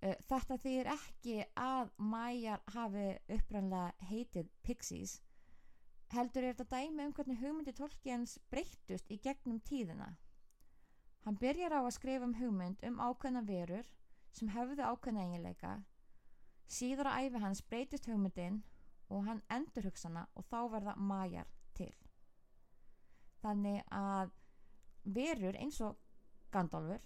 Eh, 0.00 0.16
þetta 0.24 0.56
þýr 0.64 0.92
ekki 0.94 1.38
að 1.60 1.92
mæjar 2.00 2.64
hafi 2.72 3.08
upprannlega 3.36 4.08
heitið 4.08 4.48
Pixies 4.64 5.18
heldur 6.14 6.44
er 6.46 6.54
þetta 6.54 6.78
dæmi 6.78 7.04
um 7.04 7.12
hvernig 7.12 7.40
hugmyndi 7.40 7.74
Tolkiens 7.76 8.38
breyttust 8.52 9.10
í 9.10 9.18
gegnum 9.22 9.58
tíðina. 9.66 10.14
Hann 11.26 11.38
byrjar 11.42 11.74
á 11.74 11.80
að 11.82 11.94
skrifa 11.96 12.28
um 12.28 12.36
hugmynd 12.38 12.84
um 12.86 13.00
ákveðna 13.02 13.42
verur 13.48 13.90
sem 14.36 14.52
höfðu 14.54 14.86
ákveðna 14.86 15.26
eiginleika. 15.26 15.74
Síður 16.70 17.10
á 17.10 17.18
æfi 17.18 17.42
hans 17.42 17.62
breytist 17.66 18.06
hugmyndin 18.06 18.62
og 19.10 19.26
hann 19.26 19.42
endur 19.50 19.90
hugsana 19.90 20.26
og 20.34 20.46
þá 20.50 20.58
verða 20.76 20.96
majar 20.96 21.50
til. 21.74 21.92
Þannig 23.42 23.82
að 23.90 24.32
verur 25.18 25.58
eins 25.60 25.82
og 25.82 25.98
Gandalfur 26.54 27.04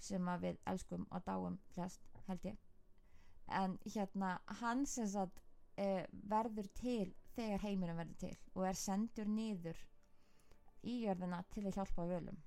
sem 0.00 0.32
að 0.32 0.46
við 0.46 0.64
elskum 0.72 1.06
og 1.10 1.26
dáum 1.26 1.58
flest 1.74 2.22
held 2.26 2.46
ég 2.52 2.58
en 3.50 3.78
hérna 3.84 4.38
hann 4.60 4.86
sem 4.86 5.08
sagt 5.08 5.42
eh, 5.76 6.06
verður 6.10 6.68
til 6.78 7.14
þegar 7.34 7.64
heiminum 7.64 7.98
verður 7.98 8.20
til 8.24 8.36
og 8.54 8.66
er 8.68 8.78
sendur 8.78 9.30
niður 9.30 9.80
í 10.86 11.00
jörðina 11.04 11.42
til 11.54 11.66
að 11.66 11.80
hjálpa 11.80 12.06
völum 12.08 12.38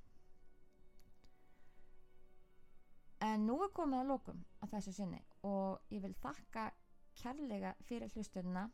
en 3.23 3.45
nú 3.47 3.57
er 3.63 3.71
komið 3.75 4.03
að 4.03 4.09
lókum 4.11 4.39
á 4.59 4.65
þessu 4.73 4.93
sinni 4.97 5.21
og 5.47 5.93
ég 5.93 6.03
vil 6.03 6.15
þakka 6.23 6.69
kærlega 7.21 7.75
fyrir 7.87 8.11
hlustununa 8.15 8.67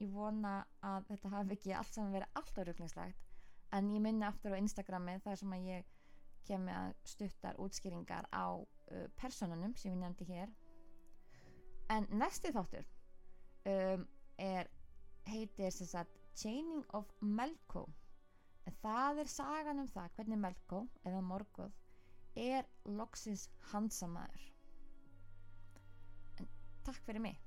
ég 0.00 0.12
vona 0.14 0.56
að 0.84 1.10
þetta 1.10 1.32
hafi 1.34 1.56
ekki 1.58 1.74
allt 1.76 1.94
saman 1.94 2.14
verið 2.14 2.40
alltaf 2.40 2.68
rugglingslegt 2.68 3.24
en 3.74 3.90
ég 3.90 4.02
minna 4.02 4.30
aftur 4.30 4.54
á 4.54 4.60
Instagrami 4.62 5.18
þar 5.24 5.40
sem 5.40 5.54
að 5.56 5.68
ég 5.68 5.92
kem 6.48 6.66
með 6.68 6.94
stuttar 7.08 7.58
útskýringar 7.62 8.28
á 8.30 8.46
uh, 8.60 9.06
personunum 9.20 9.74
sem 9.80 9.94
ég 9.94 10.00
nefndi 10.00 10.26
hér. 10.28 10.52
En 11.92 12.06
næsti 12.12 12.52
þáttur 12.54 12.84
um, 13.70 14.04
er 14.40 14.68
heitir 15.28 15.72
sem 15.72 15.88
sagt 15.88 16.20
Chaining 16.36 16.84
of 16.96 17.10
Melko. 17.20 17.86
Það 18.82 19.24
er 19.24 19.30
sagan 19.30 19.82
um 19.82 19.88
það 19.88 20.12
hvernig 20.18 20.40
Melko 20.40 20.84
eða 21.04 21.24
Morgoth 21.24 21.83
er 22.36 22.66
loksins 22.84 23.48
hansamæður 23.72 24.46
en 26.40 26.48
takk 26.84 27.02
fyrir 27.06 27.22
mig 27.22 27.38